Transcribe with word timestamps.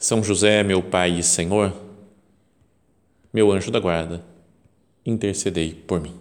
são 0.00 0.24
José, 0.24 0.62
meu 0.62 0.82
Pai 0.82 1.18
e 1.18 1.22
Senhor, 1.22 1.74
meu 3.30 3.52
anjo 3.52 3.70
da 3.70 3.78
guarda, 3.78 4.24
intercedei 5.04 5.74
por 5.74 6.00
mim. 6.00 6.14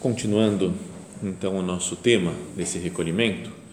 Continuando 0.00 0.74
então 1.22 1.58
o 1.58 1.62
nosso 1.62 1.96
tema 1.96 2.32
desse 2.56 2.78
recolhimento, 2.78 3.65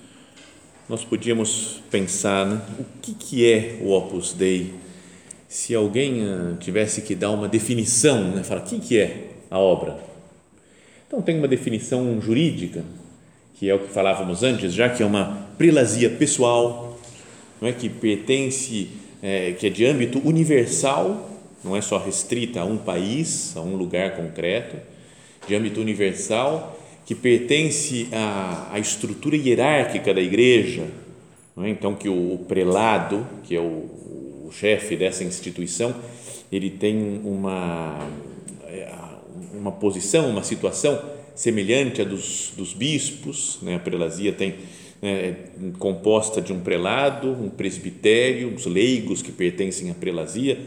nós 0.88 1.06
podíamos 1.06 1.82
pensar 1.90 2.46
né, 2.46 2.62
o 2.78 2.86
que, 3.02 3.14
que 3.14 3.52
é 3.52 3.78
o 3.82 3.92
Opus 3.92 4.34
Dei 4.34 4.74
se 5.48 5.74
alguém 5.74 6.24
uh, 6.24 6.58
tivesse 6.60 7.02
que 7.02 7.16
dar 7.16 7.30
uma 7.30 7.48
definição, 7.48 8.32
né, 8.32 8.44
falar 8.44 8.62
o 8.62 8.66
que, 8.66 8.80
que 8.80 9.00
é 9.00 9.30
a 9.50 9.58
obra. 9.58 9.98
Então 11.08 11.22
tem 11.22 11.38
uma 11.38 11.48
definição 11.48 12.20
jurídica, 12.20 12.84
que 13.56 13.70
é 13.70 13.76
o 13.76 13.80
que 13.80 13.94
falávamos 13.94 14.44
antes, 14.44 14.74
já 14.74 14.90
que 14.90 15.04
é 15.04 15.06
uma 15.06 15.48
prelazia 15.58 16.10
pessoal, 16.10 17.00
não 17.62 17.70
é 17.70 17.72
que 17.72 17.88
pertence, 17.88 18.90
é, 19.22 19.52
que 19.52 19.68
é 19.68 19.70
de 19.70 19.86
âmbito 19.86 20.20
universal, 20.28 21.30
não 21.64 21.78
é 21.78 21.82
só 21.82 21.98
restrita 21.98 22.62
a 22.62 22.66
um 22.66 22.78
país, 22.78 23.56
a 23.56 23.62
um 23.62 23.76
lugar 23.76 24.18
concreto, 24.18 24.76
de 25.48 25.56
âmbito 25.56 25.80
universal 25.80 26.78
que 27.06 27.14
pertence 27.14 28.08
à, 28.12 28.70
à 28.74 28.80
estrutura 28.80 29.36
hierárquica 29.36 30.14
da 30.14 30.22
igreja, 30.22 30.88
é? 31.58 31.70
então 31.70 31.96
que 31.96 32.08
o, 32.08 32.34
o, 32.34 32.38
prelado, 32.40 33.28
que 33.44 33.56
é 33.56 33.60
o, 33.60 34.48
o 34.48 34.50
chefe 34.52 34.96
dessa 34.96 35.24
instituição, 35.24 35.94
ele 36.52 36.70
tem 36.70 37.22
uma, 37.24 38.08
é, 38.68 38.90
uma 39.54 39.72
posição, 39.72 40.30
uma 40.30 40.44
situação 40.44 41.02
semelhante 41.36 42.02
à 42.02 42.06
dos, 42.06 42.54
dos 42.56 42.74
bispos, 42.74 43.60
né? 43.62 43.76
a 43.76 43.80
prelazia 43.80 44.32
tem 44.32 44.56
é, 45.02 45.34
composta 45.78 46.42
de 46.42 46.54
um 46.54 46.62
prelado, 46.62 47.30
um 47.30 47.50
presbitério, 47.50 48.54
os 48.54 48.66
leigos 48.66 49.22
que 49.22 49.32
pertencem 49.32 49.92
à 49.92 49.94
prelazia. 49.94 50.58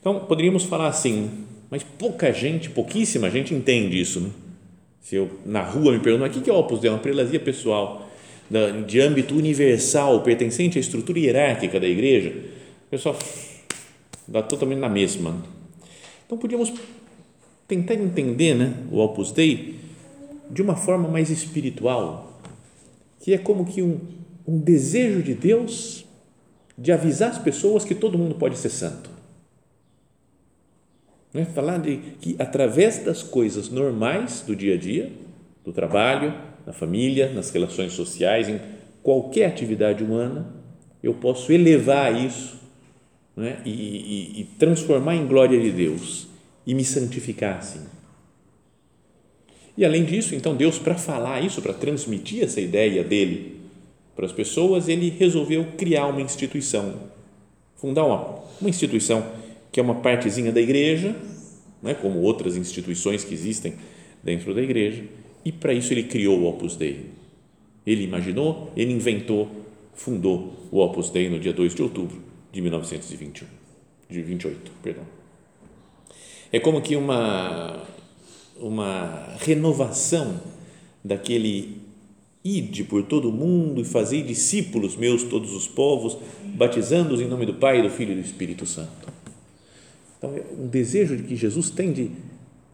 Então, 0.00 0.20
poderíamos 0.20 0.64
falar 0.64 0.88
assim, 0.88 1.30
mas 1.70 1.82
pouca 1.82 2.30
gente, 2.30 2.68
pouquíssima 2.68 3.30
gente 3.30 3.54
entende 3.54 3.98
isso, 3.98 4.20
né? 4.20 4.30
Se 5.04 5.16
eu 5.16 5.30
na 5.44 5.60
rua 5.60 5.92
me 5.92 6.00
perguntam, 6.00 6.26
o 6.26 6.42
que 6.42 6.48
é 6.48 6.52
Opus 6.52 6.80
Dei? 6.80 6.90
Uma 6.90 6.98
prelazia 6.98 7.38
pessoal 7.38 8.08
de 8.86 9.00
âmbito 9.00 9.34
universal, 9.34 10.22
pertencente 10.22 10.78
à 10.78 10.80
estrutura 10.80 11.18
hierárquica 11.18 11.78
da 11.78 11.86
igreja, 11.86 12.30
o 12.86 12.90
pessoal 12.90 13.14
dá 14.26 14.42
totalmente 14.42 14.78
na 14.78 14.88
mesma. 14.88 15.44
Então 16.24 16.38
podíamos 16.38 16.72
tentar 17.68 17.94
entender 17.94 18.54
né, 18.54 18.72
o 18.90 18.98
Opus 18.98 19.30
Dei 19.30 19.74
de 20.50 20.62
uma 20.62 20.74
forma 20.74 21.06
mais 21.06 21.28
espiritual, 21.28 22.40
que 23.20 23.34
é 23.34 23.38
como 23.38 23.66
que 23.66 23.82
um, 23.82 24.00
um 24.48 24.58
desejo 24.58 25.22
de 25.22 25.34
Deus 25.34 26.06
de 26.78 26.90
avisar 26.92 27.30
as 27.30 27.38
pessoas 27.38 27.84
que 27.84 27.94
todo 27.94 28.16
mundo 28.16 28.36
pode 28.36 28.56
ser 28.56 28.70
santo. 28.70 29.10
Né? 31.34 31.44
Falar 31.44 31.78
de 31.78 31.96
que 32.20 32.36
através 32.38 33.04
das 33.04 33.22
coisas 33.24 33.68
normais 33.68 34.44
do 34.46 34.54
dia 34.54 34.74
a 34.74 34.78
dia, 34.78 35.10
do 35.64 35.72
trabalho, 35.72 36.32
na 36.64 36.72
família, 36.72 37.30
nas 37.32 37.50
relações 37.50 37.92
sociais, 37.92 38.48
em 38.48 38.60
qualquer 39.02 39.46
atividade 39.46 40.04
humana, 40.04 40.46
eu 41.02 41.12
posso 41.12 41.52
elevar 41.52 42.14
isso 42.14 42.56
né? 43.36 43.60
e, 43.64 43.70
e, 43.70 44.40
e 44.40 44.44
transformar 44.58 45.16
em 45.16 45.26
glória 45.26 45.60
de 45.60 45.72
Deus 45.72 46.28
e 46.64 46.72
me 46.72 46.84
santificar 46.84 47.58
assim. 47.58 47.80
E 49.76 49.84
além 49.84 50.04
disso, 50.04 50.36
então, 50.36 50.54
Deus, 50.54 50.78
para 50.78 50.94
falar 50.94 51.40
isso, 51.40 51.60
para 51.60 51.74
transmitir 51.74 52.44
essa 52.44 52.60
ideia 52.60 53.02
dele 53.02 53.60
para 54.14 54.24
as 54.24 54.32
pessoas, 54.32 54.88
ele 54.88 55.10
resolveu 55.10 55.66
criar 55.76 56.06
uma 56.06 56.22
instituição, 56.22 56.94
fundar 57.74 58.04
uma, 58.04 58.38
uma 58.60 58.70
instituição 58.70 59.26
que 59.74 59.80
é 59.80 59.82
uma 59.82 59.96
partezinha 59.96 60.52
da 60.52 60.60
igreja, 60.60 61.16
né, 61.82 61.94
como 61.94 62.20
outras 62.20 62.56
instituições 62.56 63.24
que 63.24 63.34
existem 63.34 63.74
dentro 64.22 64.54
da 64.54 64.62
igreja, 64.62 65.02
e 65.44 65.50
para 65.50 65.74
isso 65.74 65.92
ele 65.92 66.04
criou 66.04 66.38
o 66.38 66.48
Opus 66.48 66.76
Dei. 66.76 67.06
Ele 67.84 68.04
imaginou, 68.04 68.70
ele 68.76 68.92
inventou, 68.92 69.50
fundou 69.92 70.54
o 70.70 70.78
Opus 70.78 71.10
Dei 71.10 71.28
no 71.28 71.40
dia 71.40 71.52
2 71.52 71.74
de 71.74 71.82
outubro 71.82 72.22
de 72.52 72.62
1921, 72.62 73.48
de 74.08 74.22
28, 74.22 74.70
perdão. 74.80 75.02
É 76.52 76.60
como 76.60 76.80
que 76.80 76.94
uma 76.94 77.82
uma 78.60 79.34
renovação 79.40 80.40
daquele 81.02 81.82
ide 82.44 82.84
por 82.84 83.02
todo 83.02 83.28
o 83.28 83.32
mundo 83.32 83.80
e 83.80 83.84
fazei 83.84 84.22
discípulos 84.22 84.94
meus 84.94 85.24
todos 85.24 85.52
os 85.52 85.66
povos, 85.66 86.16
batizando-os 86.54 87.20
em 87.20 87.26
nome 87.26 87.44
do 87.44 87.54
Pai, 87.54 87.82
do 87.82 87.90
Filho 87.90 88.12
e 88.12 88.14
do 88.14 88.20
Espírito 88.20 88.64
Santo. 88.64 89.03
Então, 90.24 90.36
é 90.36 90.62
um 90.62 90.66
desejo 90.66 91.16
de 91.16 91.22
que 91.24 91.36
Jesus 91.36 91.70
tem 91.70 91.92
de 91.92 92.10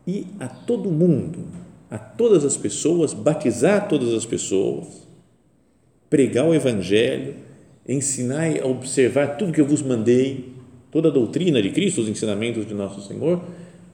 ir 0.07 0.27
a 0.39 0.47
todo 0.47 0.91
mundo, 0.91 1.45
a 1.91 1.99
todas 1.99 2.45
as 2.45 2.57
pessoas, 2.57 3.13
batizar 3.13 3.89
todas 3.89 4.15
as 4.15 4.25
pessoas, 4.25 5.09
pregar 6.09 6.47
o 6.47 6.55
Evangelho, 6.55 7.35
ensinar 7.89 8.61
a 8.61 8.67
observar 8.67 9.37
tudo 9.37 9.53
que 9.53 9.61
eu 9.61 9.67
vos 9.67 9.83
mandei, 9.83 10.53
toda 10.91 11.09
a 11.09 11.11
doutrina 11.11 11.61
de 11.61 11.71
Cristo, 11.71 12.01
os 12.01 12.09
ensinamentos 12.09 12.67
de 12.67 12.75
nosso 12.75 13.01
Senhor, 13.07 13.43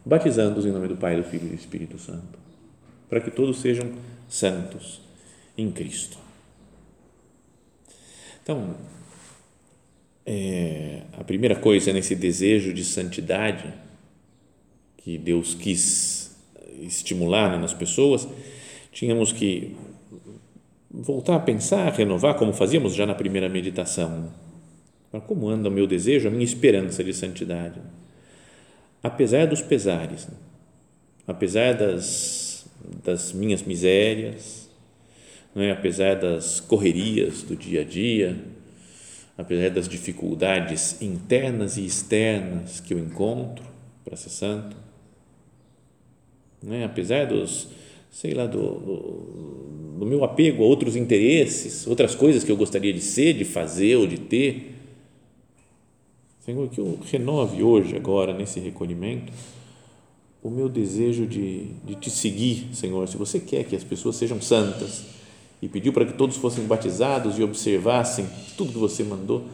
batizando-os 0.05 0.67
em 0.67 0.73
nome 0.73 0.89
do 0.89 0.97
Pai, 0.97 1.17
do 1.17 1.25
Filho 1.25 1.47
e 1.47 1.49
do 1.49 1.55
Espírito 1.55 1.99
Santo, 1.99 2.39
para 3.09 3.21
que 3.21 3.31
todos 3.31 3.61
sejam 3.61 3.91
santos 4.29 5.01
em 5.57 5.71
Cristo. 5.71 6.19
Então, 8.43 8.77
é, 10.27 11.03
a 11.17 11.23
primeira 11.23 11.55
coisa 11.55 11.93
nesse 11.93 12.17
desejo 12.17 12.75
de 12.75 12.85
santidade 12.85 13.73
que 14.97 15.17
Deus 15.17 15.55
quis 15.55 16.37
estimular 16.81 17.59
nas 17.61 17.73
pessoas, 17.73 18.27
tínhamos 18.91 19.33
que 19.33 19.77
voltar 20.91 21.37
a 21.37 21.41
pensar, 21.41 21.93
renovar, 21.93 22.35
como 22.35 22.53
fazíamos 22.53 22.95
já 22.95 23.07
na 23.07 23.15
primeira 23.15 23.49
meditação. 23.49 24.33
Como 25.27 25.49
anda 25.49 25.69
o 25.69 25.73
meu 25.73 25.87
desejo, 25.87 26.29
a 26.29 26.31
minha 26.31 26.45
esperança 26.45 27.05
de 27.05 27.15
santidade? 27.15 27.81
Apesar 29.03 29.47
dos 29.47 29.63
pesares, 29.63 30.29
apesar 31.27 31.75
das, 31.75 32.67
das 33.05 33.33
minhas 33.33 33.63
misérias, 33.63 34.69
não 35.55 35.63
é? 35.63 35.71
apesar 35.71 36.17
das 36.17 36.61
correrias 36.61 37.43
do 37.43 37.57
dia 37.57 37.83
a 37.83 37.85
dia, 37.85 38.37
apesar 39.37 39.71
das 39.71 39.89
dificuldades 39.89 41.01
internas 41.01 41.77
e 41.77 41.85
externas 41.85 42.81
que 42.81 42.95
eu 42.95 42.99
encontro 42.99 43.65
para 44.05 44.17
ser 44.17 44.31
santo, 44.31 44.77
né? 46.63 46.85
apesar 46.85 47.27
dos, 47.27 47.69
sei 48.11 48.33
lá, 48.33 48.47
do, 48.47 48.59
do, 48.59 49.99
do, 49.99 50.07
meu 50.07 50.25
apego 50.25 50.63
a 50.63 50.67
outros 50.67 50.97
interesses, 50.97 51.87
outras 51.87 52.15
coisas 52.15 52.43
que 52.43 52.51
eu 52.51 52.57
gostaria 52.57 52.93
de 52.93 53.01
ser, 53.01 53.35
de 53.35 53.45
fazer 53.45 53.97
ou 53.97 54.07
de 54.07 54.19
ter, 54.19 54.75
Senhor, 56.41 56.69
que 56.69 56.79
eu 56.79 56.99
renove 57.11 57.63
hoje, 57.63 57.97
agora, 57.97 58.33
nesse 58.33 58.61
recolhimento, 58.61 59.33
o 60.43 60.49
meu 60.49 60.69
desejo 60.69 61.27
de, 61.27 61.73
de 61.85 61.97
te 61.97 62.09
seguir, 62.09 62.69
Senhor. 62.73 63.09
Se 63.09 63.17
você 63.17 63.41
quer 63.41 63.65
que 63.65 63.75
as 63.75 63.83
pessoas 63.83 64.15
sejam 64.15 64.41
santas, 64.41 65.05
e 65.61 65.69
pediu 65.69 65.93
para 65.93 66.05
que 66.05 66.13
todos 66.13 66.37
fossem 66.37 66.67
batizados 66.67 67.39
e 67.39 67.43
observassem 67.43 68.29
tudo 68.57 68.73
que 68.73 68.79
você 68.79 69.03
mandou, 69.03 69.45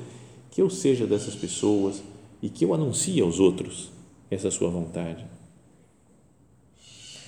que 0.51 0.61
eu 0.61 0.69
seja 0.69 1.07
dessas 1.07 1.35
pessoas 1.35 2.03
e 2.43 2.49
que 2.49 2.65
eu 2.65 2.75
anuncie 2.75 3.21
aos 3.21 3.39
outros 3.39 3.91
essa 4.31 4.51
sua 4.51 4.69
vontade. 4.69 5.25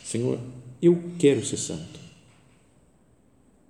Senhor, 0.04 0.38
eu 0.82 1.02
quero 1.18 1.44
ser 1.44 1.56
santo. 1.56 2.04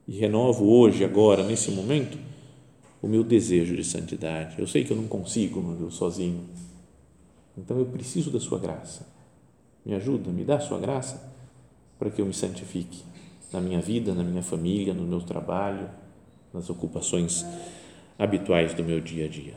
e 0.07 0.19
renovo 0.19 0.67
hoje, 0.67 1.03
agora, 1.03 1.43
nesse 1.43 1.71
momento, 1.71 2.19
o 3.01 3.09
meu 3.09 3.25
desejo 3.25 3.75
de 3.75 3.83
santidade. 3.83 4.59
Eu 4.59 4.67
sei 4.67 4.85
que 4.85 4.91
eu 4.91 4.97
não 4.97 5.09
consigo, 5.09 5.63
meu 5.63 5.75
Deus, 5.75 5.95
sozinho. 5.95 6.45
Então 7.57 7.79
eu 7.79 7.87
preciso 7.87 8.31
da 8.31 8.39
Sua 8.39 8.59
graça. 8.59 9.07
Me 9.85 9.95
ajuda, 9.95 10.31
me 10.31 10.45
dá 10.45 10.57
a 10.57 10.61
Sua 10.61 10.79
graça 10.79 11.33
para 11.99 12.11
que 12.11 12.21
eu 12.21 12.27
me 12.27 12.35
santifique 12.35 13.03
na 13.55 13.61
minha 13.61 13.81
vida, 13.81 14.13
na 14.13 14.23
minha 14.23 14.43
família, 14.43 14.93
no 14.93 15.05
meu 15.05 15.21
trabalho, 15.21 15.89
nas 16.53 16.69
ocupações 16.69 17.45
habituais 18.19 18.75
do 18.75 18.85
meu 18.85 19.01
dia 19.01 19.25
a 19.25 19.29
dia. 19.29 19.55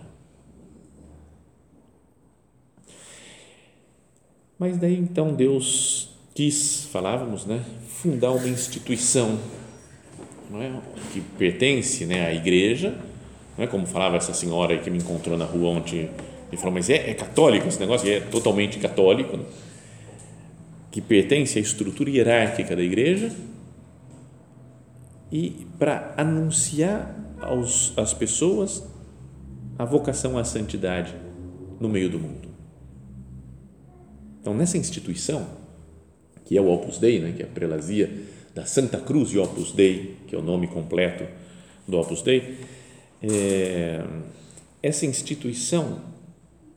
Mas 4.57 4.77
daí 4.77 4.97
então 4.97 5.33
Deus 5.33 6.09
quis, 6.33 6.85
falávamos, 6.85 7.45
né, 7.45 7.63
fundar 7.87 8.31
uma 8.31 8.47
instituição 8.47 9.37
não 10.49 10.61
é, 10.61 10.71
que 11.11 11.19
pertence 11.19 12.05
né, 12.05 12.25
à 12.27 12.33
igreja, 12.33 12.97
não 13.57 13.65
é 13.65 13.67
como 13.67 13.85
falava 13.85 14.17
essa 14.17 14.33
senhora 14.33 14.77
que 14.77 14.89
me 14.89 14.97
encontrou 14.97 15.37
na 15.37 15.45
rua 15.45 15.69
ontem 15.69 16.09
e 16.51 16.57
falou, 16.57 16.73
mas 16.73 16.89
é, 16.89 17.09
é 17.09 17.13
católico 17.13 17.67
esse 17.67 17.79
negócio? 17.79 18.07
E 18.07 18.13
é 18.13 18.19
totalmente 18.21 18.79
católico, 18.79 19.35
né? 19.35 19.43
que 20.89 21.01
pertence 21.01 21.59
à 21.59 21.61
estrutura 21.61 22.09
hierárquica 22.09 22.75
da 22.75 22.81
igreja 22.81 23.31
e 25.31 25.67
para 25.77 26.13
anunciar 26.17 27.15
aos, 27.41 27.93
às 27.97 28.13
pessoas 28.13 28.83
a 29.77 29.85
vocação 29.85 30.37
à 30.37 30.43
santidade 30.43 31.13
no 31.79 31.87
meio 31.87 32.09
do 32.09 32.19
mundo. 32.19 32.47
Então, 34.41 34.53
nessa 34.53 34.77
instituição, 34.77 35.45
que 36.45 36.57
é 36.57 36.61
o 36.61 36.67
Opus 36.67 36.97
Dei, 36.97 37.19
né, 37.19 37.33
que 37.35 37.43
é 37.43 37.45
a 37.45 37.49
prelazia 37.49 38.09
da 38.55 38.65
Santa 38.65 38.97
Cruz 38.97 39.29
de 39.29 39.37
Opus 39.37 39.71
Dei, 39.71 40.15
que 40.27 40.35
é 40.35 40.37
o 40.37 40.41
nome 40.41 40.67
completo 40.67 41.25
do 41.87 41.97
Opus 41.99 42.21
Dei, 42.21 42.57
é, 43.21 44.03
essa 44.81 45.05
instituição 45.05 45.99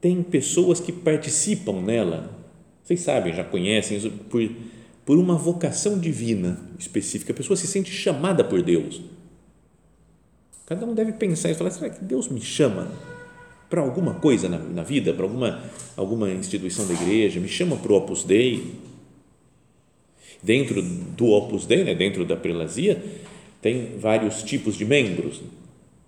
tem 0.00 0.22
pessoas 0.22 0.80
que 0.80 0.92
participam 0.92 1.80
nela, 1.80 2.30
vocês 2.82 3.00
sabem, 3.00 3.34
já 3.34 3.44
conhecem 3.44 4.00
por, 4.30 4.42
por 5.10 5.18
uma 5.18 5.34
vocação 5.34 5.98
divina 5.98 6.56
específica. 6.78 7.32
A 7.32 7.34
pessoa 7.34 7.56
se 7.56 7.66
sente 7.66 7.90
chamada 7.90 8.44
por 8.44 8.62
Deus. 8.62 9.00
Cada 10.64 10.86
um 10.86 10.94
deve 10.94 11.14
pensar 11.14 11.50
e 11.50 11.54
falar: 11.54 11.72
será 11.72 11.90
que 11.90 12.04
Deus 12.04 12.28
me 12.28 12.40
chama 12.40 12.88
para 13.68 13.80
alguma 13.80 14.14
coisa 14.14 14.48
na, 14.48 14.58
na 14.58 14.84
vida, 14.84 15.12
para 15.12 15.24
alguma, 15.24 15.64
alguma 15.96 16.30
instituição 16.30 16.86
da 16.86 16.94
igreja? 16.94 17.40
Me 17.40 17.48
chama 17.48 17.74
para 17.76 17.90
o 17.90 17.96
Opus 17.96 18.22
Dei? 18.22 18.76
Dentro 20.44 20.80
do 20.80 21.26
Opus 21.26 21.66
Dei, 21.66 21.82
né, 21.82 21.92
dentro 21.92 22.24
da 22.24 22.36
prelazia, 22.36 23.02
tem 23.60 23.98
vários 23.98 24.44
tipos 24.44 24.76
de 24.76 24.84
membros. 24.84 25.42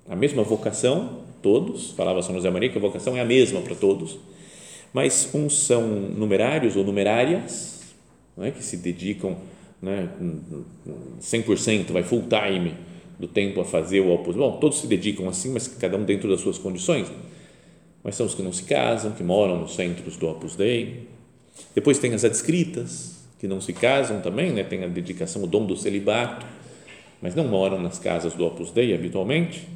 A 0.08 0.14
mesma 0.14 0.44
vocação, 0.44 1.24
todos, 1.42 1.90
falava 1.90 2.22
São 2.22 2.36
José 2.36 2.50
Maria 2.50 2.68
que 2.68 2.78
a 2.78 2.80
vocação 2.80 3.16
é 3.16 3.20
a 3.20 3.24
mesma 3.24 3.62
para 3.62 3.74
todos, 3.74 4.16
mas 4.92 5.28
uns 5.34 5.58
são 5.58 5.88
numerários 5.88 6.76
ou 6.76 6.84
numerárias, 6.84 7.81
não 8.36 8.44
é? 8.44 8.50
que 8.50 8.62
se 8.62 8.76
dedicam 8.76 9.36
né, 9.80 10.08
100%, 11.20 11.90
vai 11.90 12.02
full 12.02 12.24
time 12.28 12.74
do 13.18 13.26
tempo 13.26 13.60
a 13.60 13.64
fazer 13.64 14.00
o 14.00 14.12
Opus 14.12 14.36
Bom, 14.36 14.58
todos 14.58 14.80
se 14.80 14.86
dedicam 14.86 15.28
assim, 15.28 15.52
mas 15.52 15.68
cada 15.68 15.96
um 15.96 16.04
dentro 16.04 16.28
das 16.28 16.40
suas 16.40 16.58
condições. 16.58 17.10
Mas 18.02 18.16
são 18.16 18.26
os 18.26 18.34
que 18.34 18.42
não 18.42 18.52
se 18.52 18.64
casam, 18.64 19.12
que 19.12 19.22
moram 19.22 19.60
nos 19.60 19.74
centros 19.74 20.16
do 20.16 20.28
Opus 20.28 20.56
Dei. 20.56 21.08
Depois 21.74 21.98
tem 21.98 22.14
as 22.14 22.24
adscritas, 22.24 23.22
que 23.38 23.46
não 23.46 23.60
se 23.60 23.72
casam 23.72 24.20
também, 24.20 24.52
né? 24.52 24.64
tem 24.64 24.82
a 24.82 24.88
dedicação, 24.88 25.42
o 25.42 25.46
dom 25.46 25.66
do 25.66 25.76
celibato, 25.76 26.46
mas 27.20 27.34
não 27.34 27.46
moram 27.46 27.80
nas 27.80 27.98
casas 27.98 28.34
do 28.34 28.44
Opus 28.44 28.70
Dei 28.72 28.94
habitualmente. 28.94 29.68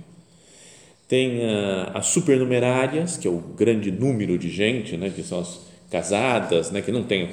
Tem 1.08 1.38
uh, 1.38 1.90
as 1.94 2.06
supernumerárias, 2.06 3.16
que 3.16 3.28
é 3.28 3.30
o 3.30 3.38
grande 3.38 3.92
número 3.92 4.36
de 4.36 4.50
gente, 4.50 4.96
né? 4.96 5.10
que 5.14 5.22
são 5.22 5.40
as 5.40 5.60
casadas, 5.88 6.72
né? 6.72 6.82
que 6.82 6.90
não 6.90 7.04
tem 7.04 7.30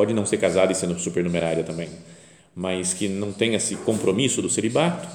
pode 0.00 0.14
não 0.14 0.24
ser 0.24 0.38
casada 0.38 0.72
e 0.72 0.74
sendo 0.74 0.98
supernumerária 0.98 1.62
também, 1.62 1.90
mas 2.54 2.94
que 2.94 3.06
não 3.06 3.32
tem 3.32 3.54
esse 3.54 3.76
compromisso 3.76 4.40
do 4.40 4.48
celibato. 4.48 5.06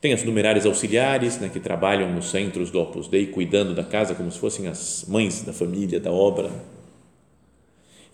Tem 0.00 0.12
as 0.12 0.22
numerárias 0.22 0.64
auxiliares, 0.64 1.40
né, 1.40 1.48
que 1.48 1.58
trabalham 1.58 2.14
nos 2.14 2.30
centros 2.30 2.70
do 2.70 2.78
Opus 2.78 3.08
Dei, 3.08 3.26
cuidando 3.26 3.74
da 3.74 3.82
casa 3.82 4.14
como 4.14 4.30
se 4.30 4.38
fossem 4.38 4.68
as 4.68 5.04
mães 5.08 5.42
da 5.42 5.52
família, 5.52 5.98
da 5.98 6.12
obra. 6.12 6.48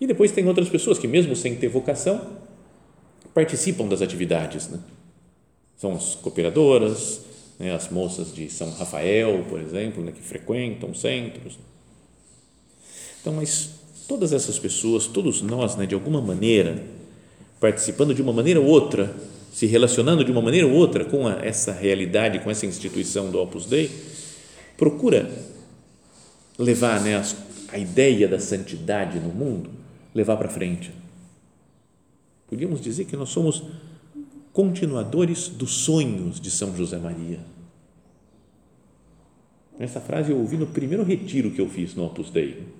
E 0.01 0.07
depois 0.07 0.31
tem 0.31 0.47
outras 0.47 0.67
pessoas 0.69 0.97
que, 0.97 1.07
mesmo 1.07 1.35
sem 1.35 1.55
ter 1.55 1.67
vocação, 1.67 2.19
participam 3.31 3.87
das 3.87 4.01
atividades. 4.01 4.69
Né? 4.69 4.79
São 5.77 5.93
as 5.93 6.15
cooperadoras, 6.15 7.21
né, 7.59 7.75
as 7.75 7.89
moças 7.89 8.33
de 8.33 8.49
São 8.49 8.71
Rafael, 8.71 9.45
por 9.47 9.61
exemplo, 9.61 10.03
né, 10.03 10.11
que 10.11 10.21
frequentam 10.23 10.95
centros. 10.95 11.59
Então, 13.21 13.33
mas 13.33 13.78
todas 14.09 14.33
essas 14.33 14.57
pessoas, 14.57 15.05
todos 15.05 15.43
nós, 15.43 15.75
né, 15.75 15.85
de 15.85 15.93
alguma 15.93 16.19
maneira, 16.19 16.83
participando 17.59 18.11
de 18.11 18.23
uma 18.23 18.33
maneira 18.33 18.59
ou 18.59 18.65
outra, 18.65 19.15
se 19.53 19.67
relacionando 19.67 20.25
de 20.25 20.31
uma 20.31 20.41
maneira 20.41 20.65
ou 20.65 20.73
outra 20.73 21.05
com 21.05 21.27
a, 21.27 21.45
essa 21.45 21.71
realidade, 21.71 22.39
com 22.39 22.49
essa 22.49 22.65
instituição 22.65 23.29
do 23.29 23.39
Opus 23.39 23.67
Dei, 23.67 23.91
procura 24.75 25.29
levar 26.57 26.99
né, 27.01 27.17
as, 27.17 27.35
a 27.71 27.77
ideia 27.77 28.27
da 28.27 28.39
santidade 28.39 29.19
no 29.19 29.29
mundo, 29.29 29.69
levar 30.15 30.37
para 30.37 30.49
frente. 30.49 30.91
Podíamos 32.47 32.81
dizer 32.81 33.05
que 33.05 33.15
nós 33.15 33.29
somos 33.29 33.61
continuadores 34.51 35.49
dos 35.49 35.71
sonhos 35.71 36.41
de 36.41 36.49
São 36.49 36.75
José 36.75 36.97
Maria. 36.97 37.41
Essa 39.79 40.01
frase 40.01 40.31
eu 40.31 40.39
ouvi 40.39 40.57
no 40.57 40.65
primeiro 40.65 41.03
retiro 41.03 41.51
que 41.51 41.61
eu 41.61 41.69
fiz 41.69 41.93
no 41.93 42.05
Opus 42.05 42.31
Dei 42.31 42.79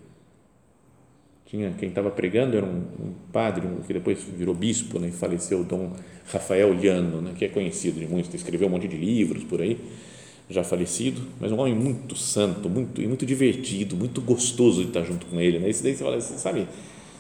tinha 1.49 1.71
quem 1.71 1.89
estava 1.89 2.11
pregando 2.11 2.55
era 2.55 2.65
um, 2.65 2.77
um 2.99 3.13
padre 3.33 3.65
um, 3.65 3.81
que 3.81 3.91
depois 3.91 4.19
virou 4.37 4.53
bispo, 4.53 4.99
né, 4.99 5.07
e 5.07 5.11
faleceu, 5.11 5.63
Dom 5.63 5.91
Rafael 6.31 6.71
Liano, 6.71 7.21
né, 7.21 7.31
que 7.35 7.43
é 7.43 7.47
conhecido 7.47 7.99
de 7.99 8.05
muitos, 8.05 8.31
escreveu 8.35 8.67
um 8.67 8.71
monte 8.71 8.87
de 8.87 8.95
livros 8.95 9.43
por 9.43 9.59
aí, 9.59 9.77
já 10.47 10.63
falecido, 10.63 11.21
mas 11.39 11.51
um 11.51 11.59
homem 11.59 11.73
muito 11.73 12.15
santo, 12.15 12.69
muito 12.69 13.01
muito 13.01 13.25
divertido, 13.25 13.95
muito 13.95 14.21
gostoso 14.21 14.81
de 14.81 14.89
estar 14.89 15.03
junto 15.03 15.25
com 15.27 15.39
ele, 15.39 15.59
né? 15.59 15.69
Esse 15.69 15.83
daí 15.83 15.93
você 15.93 16.03
fala, 16.03 16.19
sabe, 16.21 16.67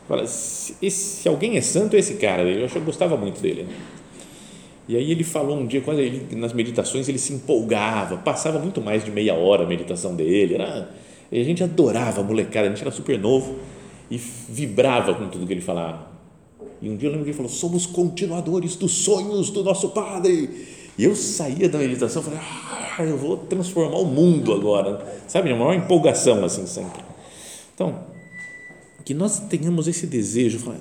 fala, 0.07 0.25
se, 0.25 0.75
esse, 0.81 1.21
se 1.21 1.29
alguém 1.29 1.55
é 1.55 1.61
santo 1.61 1.95
é 1.95 1.99
esse 1.99 2.15
cara, 2.15 2.41
eu 2.41 2.65
acho 2.65 2.73
que 2.73 2.79
gostava 2.79 3.15
muito 3.15 3.39
dele. 3.39 3.63
Né? 3.63 3.73
E 4.87 4.97
aí 4.97 5.11
ele 5.11 5.23
falou 5.23 5.59
um 5.59 5.67
dia, 5.67 5.79
quando 5.81 5.99
ele 5.99 6.35
nas 6.35 6.53
meditações 6.53 7.07
ele 7.07 7.19
se 7.19 7.31
empolgava, 7.31 8.17
passava 8.17 8.57
muito 8.57 8.81
mais 8.81 9.05
de 9.05 9.11
meia 9.11 9.35
hora 9.35 9.63
a 9.63 9.67
meditação 9.67 10.15
dele, 10.15 10.55
era, 10.55 10.89
a 11.31 11.35
gente 11.35 11.63
adorava 11.63 12.21
a 12.21 12.23
molecada, 12.23 12.65
a 12.65 12.69
gente 12.71 12.81
era 12.81 12.91
super 12.91 13.19
novo 13.19 13.59
e 14.09 14.17
vibrava 14.17 15.13
com 15.13 15.29
tudo 15.29 15.45
que 15.45 15.53
ele 15.53 15.61
falava. 15.61 16.07
E 16.81 16.89
um 16.89 16.95
dia 16.95 17.07
eu 17.07 17.11
lembro 17.11 17.25
que 17.25 17.31
ele 17.31 17.37
falou: 17.37 17.51
somos 17.51 17.85
continuadores 17.85 18.75
dos 18.75 18.91
sonhos 18.91 19.49
do 19.49 19.63
nosso 19.63 19.89
Padre. 19.89 20.67
E 20.97 21.03
eu 21.03 21.15
saía 21.15 21.69
da 21.69 21.77
meditação 21.77 22.21
e 22.21 22.25
falei: 22.25 22.39
ah, 22.39 23.03
eu 23.03 23.17
vou 23.17 23.37
transformar 23.37 23.97
o 23.97 24.05
mundo 24.05 24.53
agora. 24.53 25.21
Sabe, 25.27 25.51
uma 25.51 25.65
maior 25.65 25.83
empolgação 25.83 26.43
assim 26.43 26.65
sempre. 26.65 27.03
Então, 27.73 28.03
que 29.05 29.13
nós 29.13 29.39
tenhamos 29.39 29.87
esse 29.87 30.07
desejo. 30.07 30.73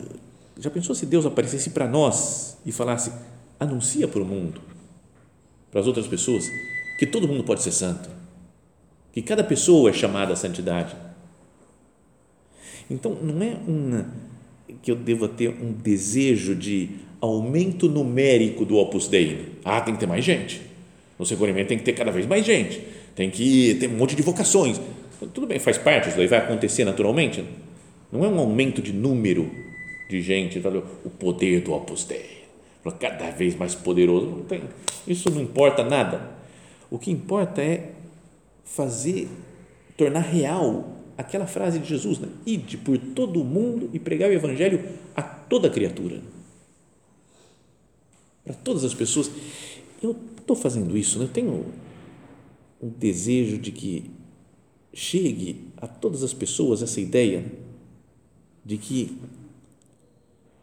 Já 0.59 0.71
pensou 0.71 0.95
se 0.95 1.07
Deus 1.07 1.25
aparecesse 1.25 1.71
para 1.71 1.87
nós 1.87 2.57
e 2.65 2.73
falasse: 2.73 3.13
anuncia 3.59 4.09
para 4.09 4.23
o 4.23 4.25
mundo, 4.25 4.61
para 5.71 5.81
as 5.81 5.87
outras 5.87 6.07
pessoas, 6.07 6.49
que 6.99 7.07
todo 7.07 7.29
mundo 7.29 7.45
pode 7.45 7.63
ser 7.63 7.73
santo, 7.73 8.09
que 9.13 9.21
cada 9.21 9.45
pessoa 9.45 9.91
é 9.91 9.93
chamada 9.93 10.33
à 10.33 10.37
santidade 10.37 11.08
então, 12.90 13.14
não 13.14 13.42
é 13.42 13.57
uma, 13.66 14.07
que 14.83 14.90
eu 14.90 14.97
deva 14.97 15.28
ter 15.28 15.49
um 15.50 15.73
desejo 15.73 16.54
de 16.54 16.90
aumento 17.21 17.88
numérico 17.88 18.64
do 18.64 18.76
Opus 18.76 19.09
Dei. 19.09 19.57
Ah, 19.64 19.80
tem 19.80 19.95
que 19.95 20.00
ter 20.00 20.07
mais 20.07 20.25
gente. 20.25 20.62
No 21.18 21.25
recolhimento 21.25 21.68
tem 21.68 21.78
que 21.78 21.85
ter 21.85 21.92
cada 21.92 22.11
vez 22.11 22.26
mais 22.26 22.45
gente. 22.45 22.83
Tem 23.14 23.30
que 23.30 23.76
ter 23.80 23.88
um 23.88 23.97
monte 23.97 24.14
de 24.14 24.23
vocações. 24.23 24.80
Tudo 25.35 25.47
bem, 25.47 25.59
faz 25.59 25.76
parte, 25.76 26.09
isso 26.09 26.16
daí 26.16 26.28
vai 26.28 26.38
acontecer 26.38 26.85
naturalmente. 26.85 27.45
Não 28.11 28.25
é 28.25 28.28
um 28.28 28.38
aumento 28.38 28.80
de 28.80 28.92
número 28.92 29.50
de 30.09 30.23
gente, 30.23 30.59
o 31.04 31.11
poder 31.11 31.61
do 31.61 31.73
Opus 31.73 32.04
Dei. 32.04 32.38
Cada 32.99 33.30
vez 33.30 33.54
mais 33.54 33.75
poderoso. 33.75 34.26
Não 34.26 34.45
tem, 34.45 34.62
isso 35.07 35.28
não 35.30 35.42
importa 35.42 35.85
nada. 35.85 36.30
O 36.90 36.99
que 36.99 37.11
importa 37.11 37.61
é 37.61 37.90
fazer, 38.64 39.28
tornar 39.97 40.21
real 40.21 40.97
aquela 41.19 41.49
frase 41.49 41.81
de 41.81 41.89
Jesus, 41.89 42.21
né? 42.21 42.29
ide 42.47 42.77
por 42.79 42.97
todo 42.97 43.43
o 43.43 43.45
mundo 43.45 43.91
e 43.93 43.99
pregar 43.99 44.31
o 44.31 44.33
evangelho 44.33 44.89
a 45.17 45.21
toda 45.21 45.69
criatura. 45.69 46.23
Para 48.45 48.55
todas 48.55 48.85
as 48.85 48.95
pessoas. 48.95 49.29
Eu 50.01 50.17
estou 50.39 50.55
fazendo 50.55 50.97
isso, 50.97 51.19
né? 51.19 51.25
eu 51.25 51.29
tenho 51.29 51.67
um 52.81 52.89
desejo 52.89 53.59
de 53.59 53.73
que 53.73 54.09
chegue 54.95 55.67
a 55.77 55.89
todas 55.89 56.23
as 56.23 56.33
pessoas 56.33 56.83
essa 56.83 57.01
ideia 57.01 57.45
de 58.65 58.79
que 58.79 59.19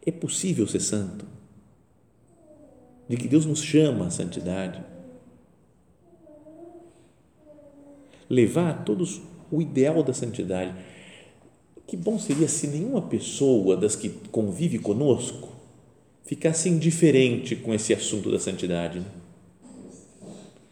é 0.06 0.10
possível 0.10 0.66
ser 0.66 0.80
santo, 0.80 1.26
de 3.06 3.16
que 3.18 3.28
Deus 3.28 3.44
nos 3.44 3.62
chama 3.62 4.06
à 4.06 4.10
santidade. 4.10 4.82
Levar 8.28 8.70
a 8.70 8.74
todos 8.74 9.20
o 9.50 9.62
ideal 9.62 10.02
da 10.02 10.12
santidade. 10.12 10.74
Que 11.86 11.96
bom 11.96 12.18
seria 12.18 12.48
se 12.48 12.66
nenhuma 12.66 13.02
pessoa 13.02 13.76
das 13.76 13.94
que 13.94 14.08
convive 14.30 14.78
conosco 14.78 15.56
ficasse 16.24 16.68
indiferente 16.68 17.54
com 17.54 17.72
esse 17.72 17.94
assunto 17.94 18.30
da 18.30 18.38
santidade. 18.38 18.98
Né? 18.98 19.06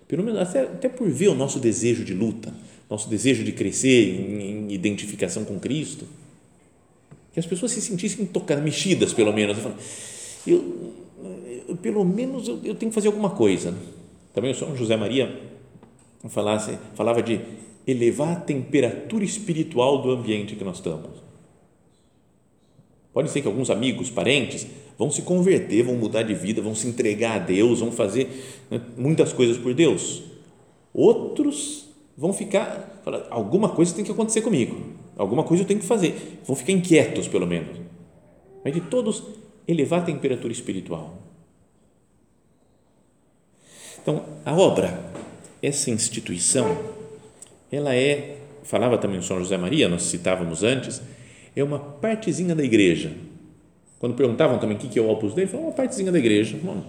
Pelo 0.09 0.25
menos 0.25 0.41
até, 0.41 0.63
até 0.63 0.89
por 0.89 1.09
ver 1.09 1.29
o 1.29 1.35
nosso 1.35 1.61
desejo 1.61 2.05
de 2.05 2.13
luta, 2.13 2.53
nosso 2.91 3.09
desejo 3.09 3.45
de 3.45 3.53
crescer 3.53 4.21
em, 4.21 4.69
em 4.69 4.73
identificação 4.73 5.45
com 5.45 5.59
Cristo, 5.59 6.07
que 7.33 7.41
as 7.41 7.47
pessoas 7.47 7.73
se 7.73 7.81
sentissem 7.81 8.27
tocadas, 8.27 8.63
mexidas 8.63 9.13
pelo 9.13 9.33
menos. 9.33 9.59
Eu, 10.47 10.93
eu, 11.69 11.77
pelo 11.77 12.05
menos 12.05 12.47
eu, 12.47 12.61
eu, 12.65 12.75
tenho 12.75 12.91
que 12.91 12.95
fazer 12.95 13.09
alguma 13.09 13.31
coisa. 13.31 13.75
Também 14.33 14.51
o 14.51 14.55
São 14.55 14.77
José 14.77 14.97
Maria 14.97 15.41
falasse, 16.29 16.79
falava 16.95 17.23
de 17.23 17.41
elevar 17.87 18.33
a 18.33 18.41
temperatura 18.41 19.25
espiritual 19.25 20.01
do 20.01 20.11
ambiente 20.11 20.57
que 20.57 20.65
nós 20.65 20.77
estamos. 20.77 21.23
Pode 23.13 23.31
ser 23.31 23.43
que 23.43 23.47
alguns 23.47 23.71
amigos, 23.71 24.11
parentes, 24.11 24.67
vão 24.99 25.11
se 25.11 25.23
converter, 25.23 25.85
vão 25.85 25.95
mudar 25.95 26.23
de 26.23 26.35
vida, 26.35 26.61
vão 26.61 26.75
se 26.75 26.87
entregar 26.87 27.37
a 27.37 27.39
Deus, 27.39 27.81
vão 27.81 27.93
fazer 27.93 28.29
né, 28.71 28.81
muitas 28.97 29.33
coisas 29.33 29.57
por 29.57 29.73
Deus. 29.73 30.23
Outros 30.93 31.89
vão 32.17 32.33
ficar, 32.33 33.01
falar, 33.05 33.27
alguma 33.31 33.69
coisa 33.69 33.95
tem 33.95 34.05
que 34.05 34.11
acontecer 34.11 34.41
comigo, 34.41 34.81
alguma 35.17 35.45
coisa 35.45 35.63
eu 35.63 35.67
tenho 35.67 35.81
que 35.81 35.87
fazer. 35.87 36.41
Vão 36.45 36.57
ficar 36.57 36.73
inquietos, 36.73 37.29
pelo 37.29 37.47
menos. 37.47 37.79
Mas 38.65 38.75
de 38.75 38.81
todos, 38.81 39.23
elevar 39.67 40.01
a 40.01 40.05
temperatura 40.05 40.53
espiritual. 40.53 41.19
Então, 44.03 44.23
a 44.45 44.55
obra, 44.55 45.13
essa 45.63 45.91
instituição, 45.91 46.77
ela 47.75 47.95
é, 47.95 48.39
falava 48.63 48.99
também 48.99 49.21
São 49.23 49.39
José 49.39 49.57
Maria, 49.57 49.89
nós 49.89 50.03
citávamos 50.05 50.63
antes, 50.63 51.03
é 51.57 51.63
uma 51.63 51.79
partezinha 51.79 52.55
da 52.55 52.63
igreja. 52.63 53.13
Quando 53.99 54.15
perguntavam 54.15 54.59
também 54.59 54.77
o 54.77 54.81
que 54.81 54.99
é 54.99 55.03
o 55.03 55.09
Opus 55.09 55.35
Dei, 55.35 55.47
falavam 55.47 55.71
uma 55.71 55.77
partezinha 55.77 56.13
da 56.13 56.19
igreja. 56.19 56.59
Bom, 56.63 56.85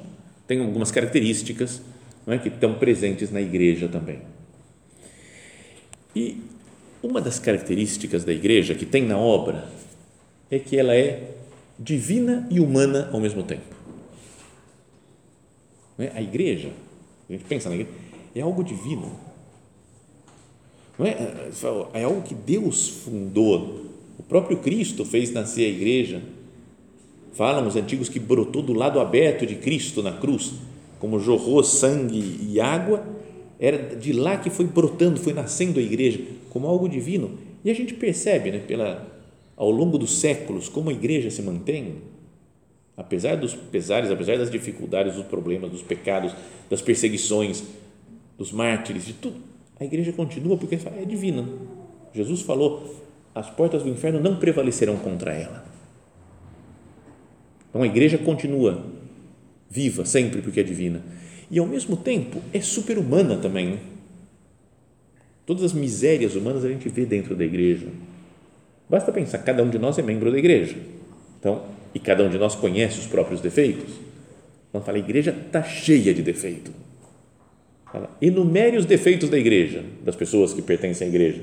tem 0.48 0.60
algumas 0.60 0.92
características 0.92 1.82
não 2.26 2.34
é, 2.34 2.38
que 2.38 2.50
estão 2.50 2.74
presentes 2.76 3.32
na 3.32 3.40
igreja 3.40 3.88
também. 3.88 4.20
E 6.16 6.42
uma 7.04 7.22
das 7.22 7.40
características 7.40 8.24
da 8.24 8.34
igreja 8.34 8.74
que 8.74 8.86
tem 8.86 9.04
na 9.04 9.18
obra 9.18 9.68
é 10.50 10.58
que 10.58 10.78
ela 10.78 10.96
é 10.96 11.32
divina 11.78 12.48
e 12.50 12.60
humana 12.60 13.10
ao 13.12 13.20
mesmo 13.20 13.44
tempo. 13.44 13.76
É? 16.00 16.12
A 16.16 16.22
igreja, 16.22 16.72
a 17.30 17.34
gente 17.34 17.46
pensa 17.46 17.70
na 17.70 17.76
igreja, 17.76 17.98
é 18.36 18.42
algo 18.42 18.64
divino. 18.64 19.18
Não 20.98 21.06
é? 21.06 21.50
é 21.94 22.04
algo 22.04 22.22
que 22.22 22.34
Deus 22.34 22.88
fundou 22.90 23.86
o 24.18 24.24
próprio 24.24 24.58
Cristo 24.58 25.04
fez 25.04 25.32
nascer 25.32 25.66
a 25.66 25.70
igreja. 25.70 26.22
Falam 27.34 27.68
os 27.68 27.76
antigos 27.76 28.08
que 28.08 28.20
brotou 28.20 28.62
do 28.62 28.74
lado 28.74 29.00
aberto 29.00 29.46
de 29.46 29.56
Cristo 29.56 30.02
na 30.02 30.14
cruz, 30.14 30.54
como 31.00 31.20
jorrou 31.20 31.64
sangue 31.64 32.40
e 32.50 32.60
água, 32.60 33.06
era 33.60 33.96
de 33.96 34.14
lá 34.14 34.38
que 34.38 34.50
foi 34.50 34.66
brotando, 34.66 35.20
foi 35.20 35.34
nascendo 35.34 35.80
a 35.80 35.84
igreja 35.84 36.22
como 36.50 36.68
algo 36.68 36.88
divino. 36.88 37.38
E 37.64 37.70
a 37.70 37.74
gente 37.74 37.94
percebe, 37.94 38.52
né, 38.52 38.60
pela, 38.60 39.06
ao 39.58 39.70
longo 39.70 39.98
dos 39.98 40.20
séculos, 40.20 40.70
como 40.70 40.90
a 40.90 40.94
igreja 40.94 41.30
se 41.30 41.42
mantém, 41.42 41.96
apesar 42.96 43.36
dos 43.36 43.54
pesares, 43.54 44.10
apesar 44.10 44.38
das 44.38 44.50
dificuldades, 44.50 45.16
dos 45.16 45.26
problemas, 45.26 45.72
dos 45.72 45.82
pecados, 45.82 46.34
das 46.70 46.82
perseguições, 46.82 47.64
dos 48.38 48.52
mártires, 48.52 49.06
de 49.06 49.14
tudo, 49.14 49.38
a 49.80 49.84
igreja 49.84 50.12
continua 50.14 50.58
porque 50.58 50.76
é 50.76 51.06
divina. 51.06 51.48
Jesus 52.14 52.42
falou: 52.42 53.04
as 53.34 53.50
portas 53.50 53.84
do 53.84 53.90
inferno 53.90 54.20
não 54.20 54.38
prevalecerão 54.38 54.98
contra 54.98 55.34
ela. 55.34 55.66
Então 57.70 57.82
a 57.82 57.86
igreja 57.86 58.18
continua 58.18 58.86
viva 59.70 60.06
sempre 60.06 60.42
porque 60.42 60.62
é 60.62 60.64
divina. 60.64 61.04
E 61.52 61.60
ao 61.60 61.66
mesmo 61.66 61.98
tempo 61.98 62.42
é 62.54 62.62
super-humana 62.62 63.38
também. 63.38 63.72
Né? 63.72 63.80
Todas 65.46 65.64
as 65.64 65.74
misérias 65.74 66.36
humanas 66.36 66.64
a 66.64 66.70
gente 66.70 66.88
vê 66.90 67.06
dentro 67.06 67.36
da 67.36 67.44
igreja. 67.44 67.88
Basta 68.90 69.12
pensar, 69.12 69.40
cada 69.40 69.64
um 69.64 69.70
de 69.70 69.78
nós 69.78 69.98
é 69.98 70.02
membro 70.02 70.32
da 70.32 70.38
igreja. 70.38 70.78
Então, 71.40 71.64
e 71.94 72.00
cada 72.00 72.24
um 72.24 72.30
de 72.30 72.38
nós 72.38 72.56
conhece 72.56 73.00
os 73.00 73.08
próprios 73.08 73.42
defeitos. 73.42 73.94
Então 74.70 74.82
fala, 74.82 74.98
a 74.98 75.00
igreja 75.00 75.32
está 75.32 75.64
cheia 75.64 76.14
de 76.14 76.22
defeito. 76.22 76.72
Enumere 78.22 78.78
os 78.78 78.86
defeitos 78.86 79.30
da 79.30 79.38
igreja, 79.38 79.84
das 80.04 80.16
pessoas 80.16 80.54
que 80.54 80.62
pertencem 80.62 81.08
à 81.08 81.10
igreja 81.10 81.42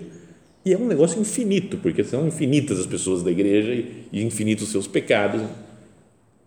e 0.65 0.73
é 0.73 0.79
um 0.79 0.87
negócio 0.87 1.21
infinito, 1.21 1.77
porque 1.79 2.05
são 2.05 2.27
infinitas 2.27 2.79
as 2.79 2.87
pessoas 2.87 3.23
da 3.23 3.31
igreja 3.31 3.75
e, 3.75 4.23
infinitos 4.23 4.65
os 4.65 4.71
seus 4.71 4.87
pecados, 4.87 5.43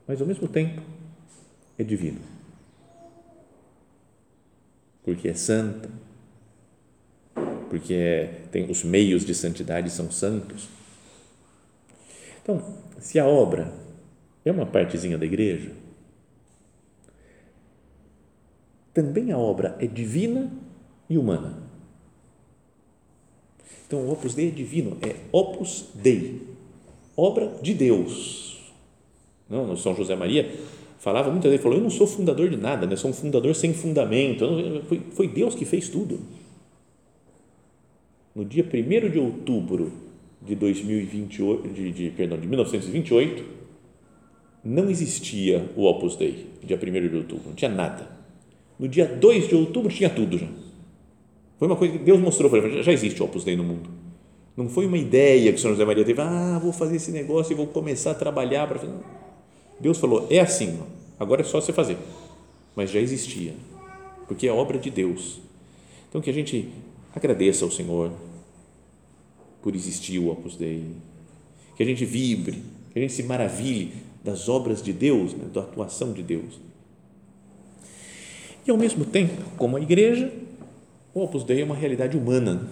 mas 0.07 0.21
ao 0.21 0.27
mesmo 0.27 0.47
tempo 0.47 0.81
é 1.77 1.83
divino. 1.83 2.19
Porque 5.03 5.27
é 5.27 5.33
santa, 5.33 5.89
porque 7.69 7.93
é, 7.93 8.41
tem 8.51 8.71
os 8.71 8.83
meios 8.85 9.25
de 9.25 9.35
santidade 9.35 9.89
são 9.89 10.09
santos. 10.09 10.69
Então, 12.41 12.63
se 12.99 13.19
a 13.19 13.25
obra 13.25 13.73
é 14.45 14.51
uma 14.51 14.65
partezinha 14.65 15.17
da 15.17 15.25
igreja, 15.25 15.71
também 18.95 19.33
a 19.33 19.37
obra 19.37 19.75
é 19.77 19.85
divina 19.85 20.49
e 21.09 21.17
humana. 21.17 21.61
Então, 23.85 23.99
o 23.99 24.11
Opus 24.11 24.33
Dei 24.33 24.47
é 24.47 24.51
divino, 24.51 24.97
é 25.01 25.17
Opus 25.33 25.89
Dei, 25.93 26.41
obra 27.15 27.59
de 27.61 27.73
Deus. 27.73 28.73
Não, 29.49 29.75
São 29.75 29.93
José 29.93 30.15
Maria 30.15 30.49
falava 30.97 31.29
muitas 31.29 31.51
vezes, 31.51 31.61
falou, 31.61 31.77
eu 31.77 31.83
não 31.83 31.89
sou 31.89 32.07
fundador 32.07 32.49
de 32.49 32.55
nada, 32.55 32.87
né? 32.87 32.95
sou 32.95 33.11
um 33.11 33.13
fundador 33.13 33.53
sem 33.53 33.73
fundamento, 33.73 34.47
foi, 34.87 35.01
foi 35.11 35.27
Deus 35.27 35.53
que 35.53 35.65
fez 35.65 35.89
tudo. 35.89 36.19
No 38.33 38.45
dia 38.45 38.63
1 38.63 39.09
de 39.11 39.19
outubro 39.19 39.91
de 40.41 40.55
2028, 40.55 41.67
de, 41.67 41.91
de, 41.91 42.09
perdão, 42.11 42.39
de 42.39 42.47
1928, 42.47 43.43
não 44.63 44.89
existia 44.89 45.69
o 45.75 45.83
Opus 45.83 46.15
Dei, 46.15 46.47
dia 46.63 46.77
1 46.77 47.09
de 47.09 47.15
outubro, 47.17 47.49
não 47.49 47.55
tinha 47.55 47.69
nada. 47.69 48.14
No 48.77 48.87
dia 48.87 49.05
2 49.05 49.47
de 49.47 49.55
outubro 49.55 49.91
tinha 49.91 50.09
tudo 50.09 50.37
já 50.37 50.47
foi 51.57 51.67
uma 51.67 51.75
coisa 51.75 51.97
que 51.97 52.03
Deus 52.03 52.19
mostrou 52.19 52.49
para 52.49 52.59
ele, 52.59 52.83
já 52.83 52.91
existe 52.91 53.21
Opus 53.23 53.43
Dei 53.43 53.55
no 53.55 53.63
mundo. 53.63 53.89
Não 54.57 54.69
foi 54.69 54.85
uma 54.85 54.97
ideia 54.97 55.51
que 55.51 55.57
o 55.57 55.61
Senhor 55.61 55.73
José 55.73 55.85
Maria 55.85 56.03
teve, 56.03 56.21
ah, 56.21 56.59
vou 56.61 56.71
fazer 56.71 56.97
esse 56.97 57.11
negócio 57.11 57.53
e 57.53 57.55
vou 57.55 57.67
começar 57.67 58.11
a 58.11 58.15
trabalhar 58.15 58.67
para 58.67 58.79
fazer. 58.79 58.93
Deus 59.79 59.97
falou, 59.97 60.27
é 60.29 60.39
assim, 60.39 60.79
agora 61.19 61.41
é 61.41 61.43
só 61.43 61.59
você 61.59 61.73
fazer. 61.73 61.97
Mas 62.75 62.91
já 62.91 62.99
existia, 62.99 63.53
porque 64.27 64.47
é 64.47 64.51
obra 64.51 64.77
de 64.77 64.89
Deus. 64.89 65.39
Então 66.09 66.21
que 66.21 66.29
a 66.29 66.33
gente 66.33 66.69
agradeça 67.13 67.63
ao 67.63 67.71
Senhor 67.71 68.11
por 69.61 69.75
existir 69.75 70.19
o 70.19 70.29
Opus 70.29 70.55
Dei, 70.55 70.85
que 71.75 71.83
a 71.83 71.85
gente 71.85 72.05
vibre, 72.05 72.63
que 72.91 72.99
a 72.99 73.01
gente 73.01 73.13
se 73.13 73.23
maravilhe 73.23 73.93
das 74.23 74.47
obras 74.47 74.81
de 74.81 74.91
Deus, 74.91 75.33
né, 75.33 75.45
da 75.53 75.61
atuação 75.61 76.13
de 76.13 76.23
Deus. 76.23 76.59
E 78.67 78.71
ao 78.71 78.77
mesmo 78.77 79.05
tempo, 79.05 79.41
como 79.57 79.77
a 79.77 79.81
igreja, 79.81 80.31
o 81.13 81.21
Opus 81.21 81.43
Dei 81.43 81.61
é 81.61 81.63
uma 81.63 81.75
realidade 81.75 82.17
humana 82.17 82.67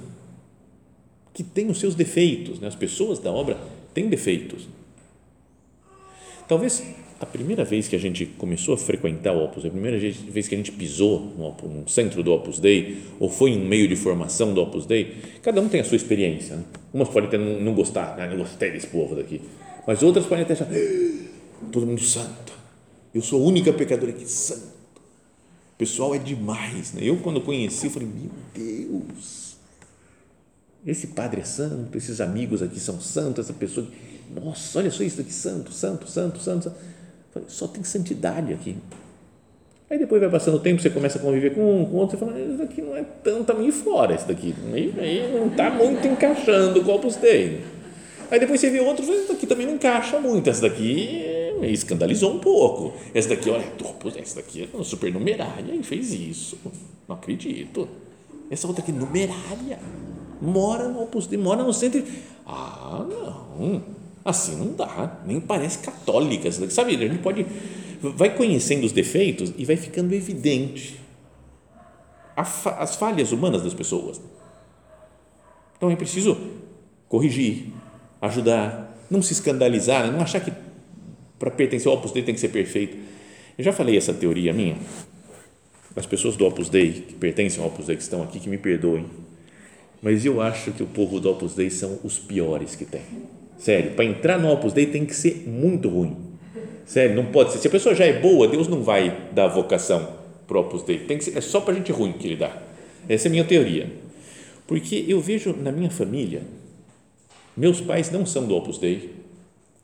que 1.33 1.43
tem 1.43 1.69
os 1.69 1.79
seus 1.79 1.95
defeitos, 1.95 2.59
né? 2.59 2.67
as 2.67 2.75
pessoas 2.75 3.19
da 3.19 3.31
obra 3.31 3.57
têm 3.93 4.09
defeitos. 4.09 4.67
Talvez 6.47 6.83
a 7.19 7.25
primeira 7.25 7.63
vez 7.63 7.87
que 7.87 7.95
a 7.95 7.99
gente 7.99 8.25
começou 8.25 8.73
a 8.73 8.77
frequentar 8.77 9.33
o 9.33 9.45
Opus 9.45 9.65
a 9.65 9.69
primeira 9.69 9.97
vez 9.97 10.47
que 10.47 10.55
a 10.55 10.57
gente 10.57 10.71
pisou 10.71 11.31
no, 11.37 11.87
centro 11.87 12.21
do 12.21 12.33
Opus 12.33 12.59
Dei, 12.59 12.97
ou 13.19 13.29
foi 13.29 13.51
em 13.51 13.61
um 13.61 13.67
meio 13.67 13.87
de 13.87 13.95
formação 13.95 14.53
do 14.53 14.61
Opus 14.61 14.85
Dei, 14.85 15.15
cada 15.41 15.61
um 15.61 15.69
tem 15.69 15.79
a 15.79 15.83
sua 15.83 15.95
experiência. 15.95 16.55
Né? 16.55 16.63
Umas 16.93 17.09
podem 17.09 17.27
até 17.27 17.37
não, 17.37 17.59
não 17.61 17.73
gostar, 17.73 18.19
ah, 18.19 18.27
não 18.27 18.37
gostei 18.37 18.71
desse 18.71 18.87
povo 18.87 19.15
daqui, 19.15 19.41
mas 19.87 20.03
outras 20.03 20.25
podem 20.25 20.43
até 20.43 20.53
achar, 20.53 20.67
ah, 20.69 21.67
todo 21.71 21.85
mundo 21.85 22.01
santo, 22.01 22.53
eu 23.13 23.21
sou 23.21 23.41
a 23.41 23.47
única 23.47 23.71
pecadora 23.71 24.11
aqui, 24.11 24.27
santo 24.27 24.82
pessoal 25.83 26.15
é 26.15 26.17
demais. 26.17 26.93
Né? 26.93 27.01
Eu, 27.03 27.17
quando 27.17 27.41
conheci, 27.41 27.87
eu 27.87 27.91
falei: 27.91 28.07
Meu 28.07 28.31
Deus, 28.53 29.57
esse 30.87 31.07
padre 31.07 31.41
é 31.41 31.43
santo, 31.43 31.97
esses 31.97 32.21
amigos 32.21 32.61
aqui 32.61 32.79
são 32.79 32.99
santos, 33.01 33.45
essa 33.45 33.53
pessoa. 33.53 33.85
Nossa, 34.33 34.79
olha 34.79 34.89
só 34.89 35.03
isso 35.03 35.19
aqui: 35.19 35.33
santo, 35.33 35.71
santo, 35.73 36.09
santo, 36.09 36.39
santo. 36.39 36.71
Falei, 37.33 37.49
só 37.49 37.67
tem 37.67 37.83
santidade 37.83 38.53
aqui. 38.53 38.77
Aí 39.89 39.99
depois 39.99 40.21
vai 40.21 40.31
passando 40.31 40.55
o 40.55 40.59
tempo, 40.59 40.81
você 40.81 40.89
começa 40.89 41.19
a 41.19 41.21
conviver 41.21 41.53
com 41.53 41.81
um, 41.81 41.85
com 41.85 41.97
outro, 41.97 42.17
você 42.17 42.25
fala, 42.25 42.39
isso 42.39 42.57
daqui 42.57 42.81
não 42.81 42.97
é 42.97 43.03
tanto, 43.23 43.41
está 43.41 43.53
meio 43.53 43.71
fora, 43.71 44.15
esse 44.15 44.27
daqui, 44.27 44.55
meio, 44.63 44.91
não 45.31 45.47
está 45.47 45.69
muito 45.69 46.07
encaixando 46.07 46.81
o 46.81 46.89
Opus 46.89 47.15
Dei. 47.17 47.61
Aí 48.31 48.39
depois 48.39 48.59
você 48.59 48.71
vê 48.71 48.79
outro, 48.79 49.03
isso 49.03 49.31
daqui 49.31 49.45
também 49.45 49.67
não 49.67 49.75
encaixa 49.75 50.19
muito, 50.19 50.49
esse 50.49 50.61
daqui 50.61 51.23
escandalizou 51.71 52.33
um 52.33 52.39
pouco. 52.39 52.93
Essa 53.13 53.29
daqui, 53.29 53.49
olha, 53.49 53.65
essa 54.17 54.35
daqui 54.37 54.69
é 54.73 54.83
supernumerária 54.83 55.73
e 55.73 55.83
fez 55.83 56.13
isso. 56.13 56.57
Não 57.07 57.15
acredito. 57.15 57.87
Essa 58.49 58.67
outra 58.67 58.83
aqui, 58.83 58.91
numerária, 58.91 59.79
mora 60.41 60.87
no 60.87 61.03
Opus 61.03 61.27
Dei, 61.27 61.39
mora 61.39 61.63
no 61.63 61.73
centro. 61.73 62.03
Ah, 62.45 63.05
não, 63.09 63.83
assim 64.23 64.55
não 64.55 64.73
dá, 64.73 65.21
nem 65.25 65.39
parece 65.39 65.79
católica. 65.79 66.51
Sabe, 66.51 66.95
a 66.95 66.99
gente 66.99 67.19
pode, 67.19 67.45
vai 68.01 68.35
conhecendo 68.35 68.85
os 68.85 68.91
defeitos 68.91 69.53
e 69.57 69.65
vai 69.65 69.75
ficando 69.75 70.13
evidente 70.13 70.99
as 72.35 72.95
falhas 72.95 73.31
humanas 73.31 73.63
das 73.63 73.73
pessoas. 73.73 74.19
Então 75.77 75.91
é 75.91 75.95
preciso 75.95 76.37
corrigir, 77.07 77.71
ajudar, 78.21 78.97
não 79.09 79.21
se 79.21 79.33
escandalizar, 79.33 80.11
não 80.11 80.21
achar 80.21 80.39
que 80.39 80.51
para 81.39 81.51
pertencer 81.51 81.87
ao 81.87 81.97
Opus 81.97 82.11
Dei 82.11 82.23
tem 82.23 82.33
que 82.33 82.39
ser 82.39 82.49
perfeito. 82.49 82.97
Eu 83.57 83.63
já 83.63 83.73
falei 83.73 83.97
essa 83.97 84.13
teoria 84.13 84.53
minha. 84.53 84.77
As 85.95 86.05
pessoas 86.05 86.35
do 86.35 86.45
Opus 86.45 86.69
Dei, 86.69 86.91
que 86.91 87.13
pertencem 87.13 87.61
ao 87.61 87.69
Opus 87.69 87.85
Dei, 87.85 87.95
que 87.95 88.01
estão 88.01 88.23
aqui, 88.23 88.39
que 88.39 88.49
me 88.49 88.57
perdoem, 88.57 89.05
mas 90.01 90.25
eu 90.25 90.41
acho 90.41 90.71
que 90.71 90.81
o 90.81 90.87
povo 90.87 91.19
do 91.19 91.29
Opus 91.29 91.53
Dei 91.53 91.69
são 91.69 91.99
os 92.03 92.17
piores 92.17 92.75
que 92.75 92.83
tem. 92.83 93.01
Sério, 93.57 93.91
para 93.91 94.03
entrar 94.03 94.39
no 94.39 94.51
Opus 94.51 94.73
Dei 94.73 94.87
tem 94.87 95.05
que 95.05 95.15
ser 95.15 95.47
muito 95.47 95.87
ruim. 95.87 96.17
Sério, 96.85 97.15
não 97.15 97.25
pode 97.25 97.51
ser. 97.51 97.59
Se 97.59 97.67
a 97.67 97.71
pessoa 97.71 97.95
já 97.95 98.05
é 98.05 98.19
boa, 98.19 98.47
Deus 98.47 98.67
não 98.67 98.81
vai 98.81 99.29
dar 99.31 99.47
vocação 99.47 100.09
para 100.47 100.57
o 100.57 100.61
Opus 100.61 100.83
Dei. 100.83 100.99
Tem 100.99 101.17
que 101.17 101.23
ser, 101.23 101.37
é 101.37 101.41
só 101.41 101.61
para 101.61 101.73
gente 101.73 101.91
ruim 101.91 102.13
que 102.13 102.27
ele 102.27 102.35
dá. 102.35 102.57
Essa 103.07 103.27
é 103.27 103.29
a 103.29 103.31
minha 103.31 103.45
teoria. 103.45 103.89
Porque 104.67 105.05
eu 105.07 105.21
vejo 105.21 105.55
na 105.55 105.71
minha 105.71 105.89
família, 105.89 106.41
meus 107.55 107.79
pais 107.79 108.09
não 108.11 108.25
são 108.25 108.45
do 108.45 108.55
Opus 108.55 108.77
Dei 108.79 109.22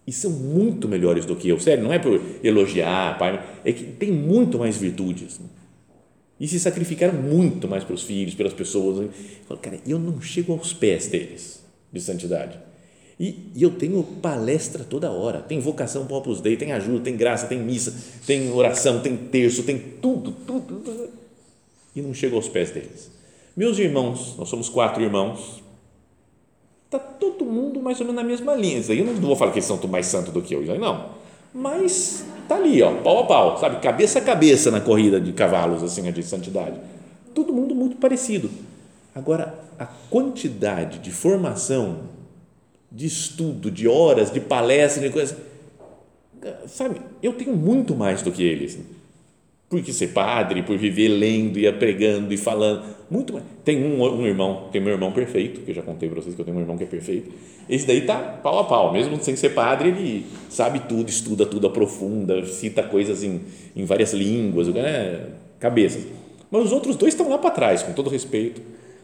e 0.10 0.12
são 0.12 0.32
muito 0.32 0.88
melhores 0.88 1.24
do 1.24 1.36
que 1.36 1.48
eu. 1.48 1.60
Sério, 1.60 1.84
não 1.84 1.94
é 1.94 2.00
por 2.00 2.20
elogiar, 2.44 3.16
pai, 3.20 3.40
é 3.64 3.72
que 3.72 3.84
tem 3.84 4.12
muito 4.12 4.58
mais 4.58 4.76
virtudes. 4.76 5.40
E 6.40 6.48
se 6.48 6.60
sacrificaram 6.60 7.14
muito 7.14 7.68
mais 7.68 7.84
para 7.84 7.94
os 7.94 8.02
filhos, 8.02 8.34
pelas 8.34 8.54
pessoas. 8.54 8.98
Eu 8.98 9.12
falo, 9.48 9.60
cara, 9.60 9.80
eu 9.86 10.00
não 10.00 10.20
chego 10.20 10.52
aos 10.54 10.74
pés 10.74 11.06
deles 11.06 11.64
de 11.94 12.02
santidade. 12.02 12.58
E, 13.20 13.52
e 13.54 13.62
eu 13.62 13.70
tenho 13.70 14.02
palestra 14.02 14.84
toda 14.84 15.12
hora. 15.12 15.42
Tem 15.42 15.60
vocação 15.60 16.08
para 16.08 16.16
Opus 16.16 16.42
Dei, 16.42 16.58
tem 16.58 16.72
ajuda, 16.72 17.02
tem 17.02 17.16
graça, 17.16 17.46
tem 17.46 17.60
missa, 17.60 17.96
tem 18.26 18.52
oração, 18.52 19.02
tem 19.02 19.16
terço, 19.16 19.62
tem 19.62 19.78
tudo, 20.02 20.32
tudo, 20.32 20.80
tudo. 20.80 21.10
E 21.96 22.02
não 22.02 22.16
chego 22.16 22.36
aos 22.36 22.50
pés 22.50 22.72
deles. 22.72 23.12
Meus 23.56 23.78
irmãos, 23.78 24.36
nós 24.40 24.50
somos 24.50 24.70
quatro 24.70 25.04
irmãos, 25.04 25.62
está 26.86 26.98
todo 26.98 27.39
mundo 27.50 27.82
mais 27.82 28.00
ou 28.00 28.06
menos 28.06 28.22
na 28.22 28.28
mesma 28.28 28.56
linha. 28.56 28.82
Eu 28.90 29.06
não 29.06 29.14
vou 29.16 29.36
falar 29.36 29.52
que 29.52 29.58
eles 29.58 29.66
são 29.66 29.80
mais 29.88 30.06
santos 30.06 30.32
do 30.32 30.42
que 30.42 30.54
eu, 30.54 30.64
não. 30.80 31.08
Mas 31.54 32.26
está 32.44 32.56
ali, 32.56 32.82
ó, 32.82 32.94
pau 32.96 33.24
a 33.24 33.26
pau, 33.26 33.58
sabe? 33.60 33.82
Cabeça 33.82 34.20
a 34.20 34.22
cabeça 34.22 34.70
na 34.70 34.80
corrida 34.80 35.20
de 35.20 35.34
cavalos, 35.34 35.84
assim, 35.84 36.10
de 36.12 36.24
santidade. 36.24 36.80
Todo 37.34 37.52
mundo 37.52 37.74
muito 37.74 37.98
parecido. 37.98 38.50
Agora, 39.16 39.60
a 39.78 39.86
quantidade 39.86 41.00
de 41.00 41.12
formação, 41.12 42.02
de 42.92 43.06
estudo, 43.06 43.72
de 43.72 43.88
horas, 43.88 44.32
de 44.32 44.40
palestras, 44.40 45.04
de 45.04 45.10
coisas, 45.12 45.38
sabe? 46.68 47.02
Eu 47.22 47.34
tenho 47.34 47.56
muito 47.56 47.96
mais 47.96 48.22
do 48.22 48.32
que 48.32 48.44
eles 48.44 48.80
porque 49.70 49.94
ser 49.94 50.08
padre, 50.08 50.64
por 50.64 50.76
viver 50.78 51.10
lendo 51.10 51.60
e 51.60 51.72
pregando 51.72 52.34
e 52.34 52.38
falando, 52.38 52.84
muito 53.10 53.34
mais. 53.34 53.46
Tem 53.64 53.84
um, 53.84 54.02
um 54.02 54.26
irmão, 54.26 54.68
tem 54.72 54.82
meu 54.82 54.94
irmão 54.94 55.12
perfeito, 55.12 55.62
que 55.62 55.70
eu 55.70 55.76
já 55.76 55.84
contei 55.84 56.10
para 56.10 56.20
vocês 56.20 56.34
que 56.34 56.42
eu 56.42 56.46
tenho 56.46 56.58
um 56.58 56.60
irmão 56.60 56.76
que 56.76 56.84
é 56.84 56.88
perfeito. 56.88 57.32
Esse 57.70 57.86
daí 57.86 58.02
tá 58.02 58.18
pau 58.18 58.58
a 58.58 58.64
pau, 58.64 58.92
mesmo 58.92 59.22
sem 59.22 59.36
ser 59.36 59.50
padre, 59.50 59.90
ele 59.90 60.26
sabe 60.50 60.80
tudo, 60.90 61.08
estuda 61.08 61.46
tudo, 61.46 61.68
aprofunda, 61.68 62.44
cita 62.48 62.82
coisas 62.82 63.24
em, 63.24 63.42
em 63.76 63.86
várias 63.86 64.12
línguas, 64.12 64.68
né? 64.70 65.28
cabeças. 65.60 66.08
Mas 66.50 66.66
os 66.66 66.72
outros 66.72 66.96
dois 66.96 67.14
estão 67.14 67.30
lá 67.30 67.38
para 67.38 67.52
trás, 67.52 67.84
com 67.84 67.94
todo 67.94 68.10
respeito. 68.10 68.62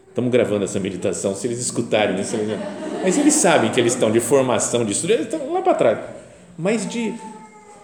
Estamos 0.08 0.32
gravando 0.32 0.64
essa 0.64 0.80
meditação, 0.80 1.34
se 1.34 1.46
eles 1.46 1.60
escutarem 1.60 2.18
isso, 2.18 2.34
eles... 2.34 2.58
mas 3.02 3.16
eles 3.18 3.34
sabem 3.34 3.70
que 3.70 3.78
eles 3.78 3.92
estão 3.92 4.10
de 4.10 4.18
formação, 4.18 4.84
de 4.84 4.92
estudo, 4.92 5.12
eles 5.12 5.26
estão 5.26 5.52
lá 5.52 5.60
para 5.62 5.74
trás. 5.74 5.98
Mas 6.58 6.88
de 6.88 7.14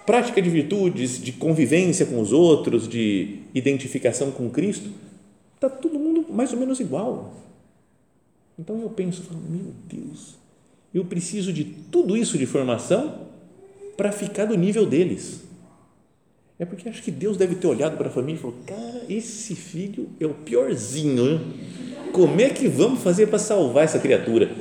prática 0.05 0.41
de 0.41 0.51
virtudes, 0.51 1.23
de 1.23 1.33
convivência 1.33 2.07
com 2.07 2.21
os 2.21 2.33
outros, 2.33 2.88
de 2.88 3.41
identificação 3.55 4.31
com 4.31 4.51
Cristo, 4.51 4.91
está 5.55 5.69
todo 5.69 5.99
mundo 5.99 6.27
mais 6.31 6.53
ou 6.53 6.59
menos 6.59 6.81
igual. 6.81 7.35
Então 8.59 8.81
eu 8.81 8.91
penso, 8.91 9.23
meu 9.49 9.73
Deus, 9.88 10.37
eu 10.93 11.05
preciso 11.05 11.53
de 11.53 11.65
tudo 11.65 12.17
isso 12.17 12.37
de 12.37 12.47
formação 12.47 13.29
para 13.97 14.12
ficar 14.12 14.47
do 14.47 14.57
nível 14.57 14.85
deles. 14.85 15.43
É 16.59 16.65
porque 16.65 16.88
acho 16.88 17.03
que 17.03 17.11
Deus 17.11 17.37
deve 17.37 17.57
ter 17.57 17.67
olhado 17.67 17.97
para 17.97 18.09
a 18.09 18.11
família 18.11 18.38
e 18.38 18.41
falou: 18.41 18.57
Cara, 18.67 19.05
esse 19.09 19.55
filho 19.55 20.11
é 20.21 20.27
o 20.27 20.35
piorzinho. 20.35 21.27
Hein? 21.29 21.41
Como 22.12 22.41
é 22.41 22.51
que 22.51 22.69
vamos 22.69 23.03
fazer 23.03 23.27
para 23.27 23.38
salvar 23.38 23.85
essa 23.85 23.99
criatura? 23.99 24.55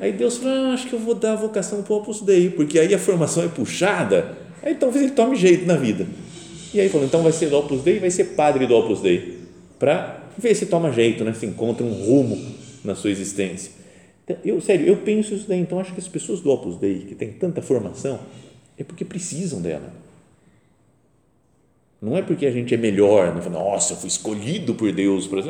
Aí 0.00 0.12
Deus 0.12 0.38
falou: 0.38 0.52
ah, 0.52 0.74
Acho 0.74 0.88
que 0.88 0.94
eu 0.94 0.98
vou 0.98 1.14
dar 1.14 1.32
a 1.32 1.36
vocação 1.36 1.82
para 1.82 1.92
o 1.92 1.96
Opus 1.96 2.20
Dei, 2.20 2.50
porque 2.50 2.78
aí 2.78 2.92
a 2.92 2.98
formação 2.98 3.42
é 3.42 3.48
puxada 3.48 4.36
Aí 4.62 4.74
talvez 4.74 5.04
ele 5.04 5.12
tome 5.12 5.36
jeito 5.36 5.66
na 5.66 5.76
vida. 5.76 6.06
E 6.72 6.80
aí 6.80 6.88
falou, 6.88 7.06
então 7.06 7.22
vai 7.22 7.32
ser 7.32 7.48
do 7.48 7.56
Opus 7.56 7.82
Dei, 7.82 7.98
vai 7.98 8.10
ser 8.10 8.24
padre 8.36 8.66
do 8.66 8.74
Opus 8.74 9.00
Dei, 9.00 9.38
para 9.78 10.22
ver 10.36 10.54
se 10.54 10.66
toma 10.66 10.92
jeito, 10.92 11.24
né? 11.24 11.32
se 11.32 11.46
encontra 11.46 11.84
um 11.84 11.92
rumo 11.92 12.38
na 12.84 12.94
sua 12.94 13.10
existência. 13.10 13.72
Então, 14.24 14.36
eu, 14.44 14.60
sério, 14.60 14.86
eu 14.86 14.96
penso 14.98 15.34
isso 15.34 15.48
daí, 15.48 15.60
então 15.60 15.80
acho 15.80 15.92
que 15.94 16.00
as 16.00 16.08
pessoas 16.08 16.40
do 16.40 16.50
Opus 16.50 16.76
Dei, 16.76 17.00
que 17.00 17.14
têm 17.14 17.32
tanta 17.32 17.62
formação, 17.62 18.20
é 18.76 18.84
porque 18.84 19.04
precisam 19.04 19.62
dela. 19.62 19.92
Não 22.00 22.16
é 22.16 22.22
porque 22.22 22.46
a 22.46 22.50
gente 22.50 22.72
é 22.74 22.76
melhor, 22.76 23.34
não 23.34 23.42
fala, 23.42 23.58
nossa, 23.58 23.94
eu 23.94 23.96
fui 23.96 24.08
escolhido 24.08 24.74
por 24.74 24.92
Deus. 24.92 25.26
Para... 25.26 25.42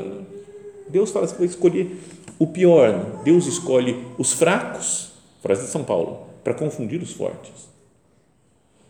Deus 0.88 1.10
fala, 1.10 1.26
você 1.26 1.36
vai 1.36 1.46
escolher 1.46 1.98
o 2.38 2.46
pior. 2.46 3.22
Deus 3.22 3.46
escolhe 3.46 4.02
os 4.16 4.32
fracos, 4.32 5.12
frase 5.42 5.66
de 5.66 5.68
São 5.68 5.84
Paulo, 5.84 6.26
para 6.42 6.54
confundir 6.54 7.02
os 7.02 7.12
fortes. 7.12 7.68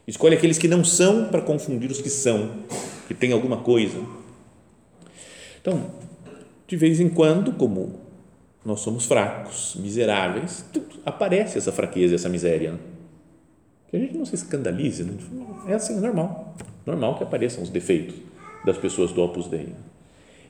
Escolhe 0.08 0.34
aqueles 0.34 0.56
que 0.56 0.66
não 0.66 0.82
são 0.82 1.26
para 1.26 1.42
confundir 1.42 1.90
os 1.90 2.00
que 2.00 2.08
são, 2.08 2.50
que 3.06 3.12
tem 3.12 3.30
alguma 3.30 3.58
coisa. 3.58 4.00
Então, 5.60 5.84
de 6.66 6.76
vez 6.76 6.98
em 6.98 7.10
quando, 7.10 7.52
como 7.52 8.00
nós 8.64 8.80
somos 8.80 9.04
fracos, 9.04 9.76
miseráveis, 9.78 10.64
aparece 11.04 11.58
essa 11.58 11.70
fraqueza, 11.70 12.14
essa 12.14 12.26
miséria. 12.30 12.72
Né? 12.72 12.78
Que 13.90 13.96
a 13.98 14.00
gente 14.00 14.16
não 14.16 14.24
se 14.24 14.34
escandalize, 14.34 15.04
né? 15.04 15.12
é 15.66 15.74
assim, 15.74 15.98
é 15.98 16.00
normal. 16.00 16.56
Normal 16.86 17.18
que 17.18 17.24
apareçam 17.24 17.62
os 17.62 17.68
defeitos 17.68 18.14
das 18.64 18.78
pessoas 18.78 19.12
do 19.12 19.20
Opus 19.20 19.46
Dei. 19.46 19.74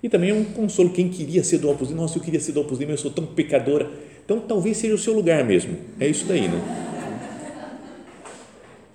E 0.01 0.09
também 0.09 0.31
é 0.31 0.35
um 0.35 0.45
consolo, 0.45 0.91
quem 0.91 1.09
queria 1.09 1.43
ser 1.43 1.59
do 1.59 1.69
Opus 1.69 1.89
Dei, 1.89 1.97
nossa, 1.97 2.17
eu 2.17 2.23
queria 2.23 2.39
ser 2.39 2.53
do 2.53 2.61
Opus 2.61 2.79
Dei, 2.79 2.87
mas 2.87 2.99
eu 2.99 3.03
sou 3.03 3.11
tão 3.11 3.27
pecadora. 3.27 3.91
Então, 4.25 4.39
talvez 4.39 4.77
seja 4.77 4.95
o 4.95 4.99
seu 4.99 5.13
lugar 5.15 5.43
mesmo. 5.43 5.77
É 5.99 6.07
isso 6.07 6.27
daí, 6.27 6.47
né? 6.47 6.98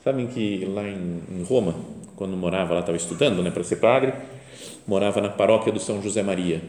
Sabem 0.04 0.28
que 0.28 0.66
lá 0.66 0.84
em, 0.84 1.22
em 1.32 1.44
Roma, 1.44 1.74
quando 2.16 2.36
morava 2.36 2.74
lá, 2.74 2.82
estava 2.82 2.98
estudando 2.98 3.42
né, 3.42 3.50
para 3.50 3.63
ser 3.63 3.78
padre, 3.78 4.13
morava 4.86 5.22
na 5.22 5.30
paróquia 5.30 5.72
do 5.72 5.80
São 5.80 6.02
José 6.02 6.22
Maria. 6.22 6.62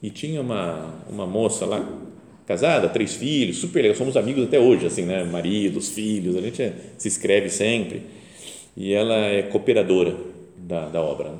E 0.00 0.08
tinha 0.08 0.40
uma, 0.40 0.94
uma 1.08 1.26
moça 1.26 1.66
lá, 1.66 1.84
casada, 2.46 2.88
três 2.88 3.14
filhos, 3.14 3.58
super 3.58 3.82
legal, 3.82 3.96
somos 3.96 4.16
amigos 4.16 4.44
até 4.44 4.58
hoje, 4.58 4.86
assim, 4.86 5.02
né? 5.02 5.24
Maridos, 5.24 5.88
filhos, 5.90 6.36
a 6.36 6.40
gente 6.40 6.72
se 6.96 7.08
escreve 7.08 7.50
sempre. 7.50 8.02
E 8.76 8.92
ela 8.92 9.16
é 9.16 9.42
cooperadora 9.42 10.16
da, 10.56 10.88
da 10.88 11.02
obra. 11.02 11.30
Né? 11.30 11.38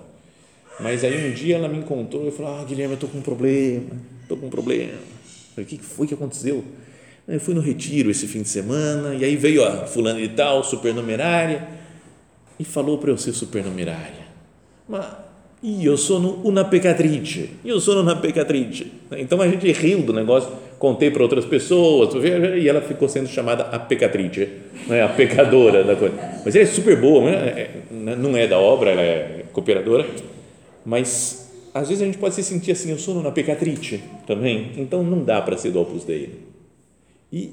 Mas 0.80 1.04
aí 1.04 1.30
um 1.30 1.32
dia 1.32 1.56
ela 1.56 1.68
me 1.68 1.78
encontrou 1.78 2.26
e 2.26 2.30
falou: 2.30 2.58
Ah, 2.58 2.64
Guilherme, 2.64 2.92
eu 2.92 2.94
estou 2.94 3.08
com 3.08 3.18
um 3.18 3.22
problema, 3.22 3.96
estou 4.22 4.36
com 4.36 4.46
um 4.46 4.50
problema. 4.50 4.98
Falei, 5.54 5.64
o 5.64 5.66
que 5.66 5.78
foi 5.78 6.06
que 6.06 6.14
aconteceu? 6.14 6.64
Eu 7.30 7.38
fui 7.38 7.54
no 7.54 7.60
retiro 7.60 8.10
esse 8.10 8.26
fim 8.26 8.42
de 8.42 8.48
semana 8.48 9.14
e 9.14 9.24
aí 9.24 9.36
veio 9.36 9.64
a 9.64 9.86
fulana 9.86 10.18
de 10.18 10.30
tal, 10.30 10.64
supernumerária, 10.64 11.68
e 12.58 12.64
falou 12.64 12.98
para 12.98 13.10
eu 13.10 13.16
ser 13.16 13.32
supernumerária. 13.32 14.26
Mas 14.88 15.06
eu 15.62 15.96
sou 15.96 16.40
una 16.42 16.64
pecatrice, 16.64 17.50
eu 17.64 17.78
sou 17.78 18.00
una 18.00 18.16
pecatrice. 18.16 18.90
Então 19.12 19.40
a 19.40 19.46
gente 19.46 19.70
riu 19.70 20.02
do 20.02 20.12
negócio, 20.12 20.50
contei 20.76 21.08
para 21.08 21.22
outras 21.22 21.44
pessoas, 21.44 22.12
e 22.24 22.68
ela 22.68 22.80
ficou 22.80 23.08
sendo 23.08 23.28
chamada 23.28 23.62
a 23.62 23.78
pecatrice, 23.78 24.48
né? 24.88 25.00
a 25.00 25.08
pecadora 25.08 25.84
da 25.84 25.94
coisa. 25.94 26.16
Mas 26.44 26.56
ela 26.56 26.64
é 26.64 26.66
super 26.66 27.00
boa, 27.00 27.30
é, 27.30 27.70
não 27.92 28.36
é 28.36 28.48
da 28.48 28.58
obra, 28.58 28.90
ela 28.90 29.02
é 29.02 29.44
cooperadora, 29.52 30.04
mas 30.84 31.48
às 31.72 31.88
vezes 31.88 32.02
a 32.02 32.06
gente 32.06 32.18
pode 32.18 32.34
se 32.34 32.42
sentir 32.42 32.72
assim, 32.72 32.90
eu 32.90 32.98
sou 32.98 33.16
una 33.16 33.30
pecatrice 33.30 34.02
também, 34.26 34.72
então 34.76 35.04
não 35.04 35.22
dá 35.22 35.40
para 35.40 35.56
ser 35.56 35.70
do 35.70 35.80
Opus 35.80 36.02
Dei 36.02 36.49
e, 37.32 37.52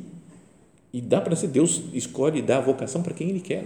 e 0.94 1.02
dá 1.02 1.22
para 1.22 1.36
ser, 1.36 1.48
Deus 1.48 1.82
escolhe 1.94 2.42
dar 2.42 2.58
a 2.58 2.62
vocação 2.62 3.02
para 3.02 3.14
quem 3.14 3.30
Ele 3.30 3.40
quer. 3.40 3.66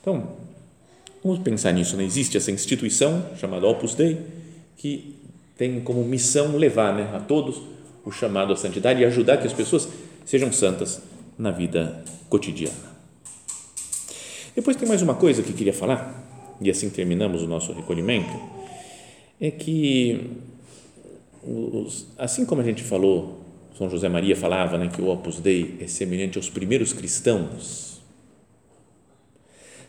Então, 0.00 0.36
vamos 1.22 1.38
pensar 1.40 1.72
nisso. 1.72 1.96
Né? 1.96 2.04
Existe 2.04 2.36
essa 2.36 2.50
instituição 2.50 3.24
chamada 3.36 3.66
Opus 3.66 3.94
Dei, 3.94 4.20
que 4.76 5.16
tem 5.56 5.80
como 5.80 6.04
missão 6.04 6.56
levar 6.56 6.94
né, 6.94 7.10
a 7.14 7.20
todos 7.20 7.62
o 8.04 8.10
chamado 8.10 8.52
à 8.52 8.56
santidade 8.56 9.00
e 9.00 9.04
ajudar 9.04 9.38
que 9.38 9.46
as 9.46 9.52
pessoas 9.52 9.88
sejam 10.24 10.52
santas 10.52 11.00
na 11.38 11.50
vida 11.50 12.04
cotidiana. 12.28 12.94
Depois 14.54 14.76
tem 14.76 14.86
mais 14.86 15.02
uma 15.02 15.14
coisa 15.14 15.42
que 15.42 15.52
queria 15.52 15.72
falar, 15.72 16.22
e 16.60 16.70
assim 16.70 16.90
terminamos 16.90 17.42
o 17.42 17.46
nosso 17.46 17.72
recolhimento, 17.72 18.32
é 19.40 19.50
que, 19.50 20.30
assim 22.16 22.44
como 22.44 22.60
a 22.60 22.64
gente 22.64 22.82
falou, 22.82 23.43
São 23.74 23.90
José 23.90 24.08
Maria 24.08 24.36
falava 24.36 24.78
né, 24.78 24.88
que 24.88 25.02
o 25.02 25.08
Opus 25.08 25.40
Dei 25.40 25.76
é 25.80 25.86
semelhante 25.86 26.38
aos 26.38 26.48
primeiros 26.48 26.92
cristãos, 26.92 27.94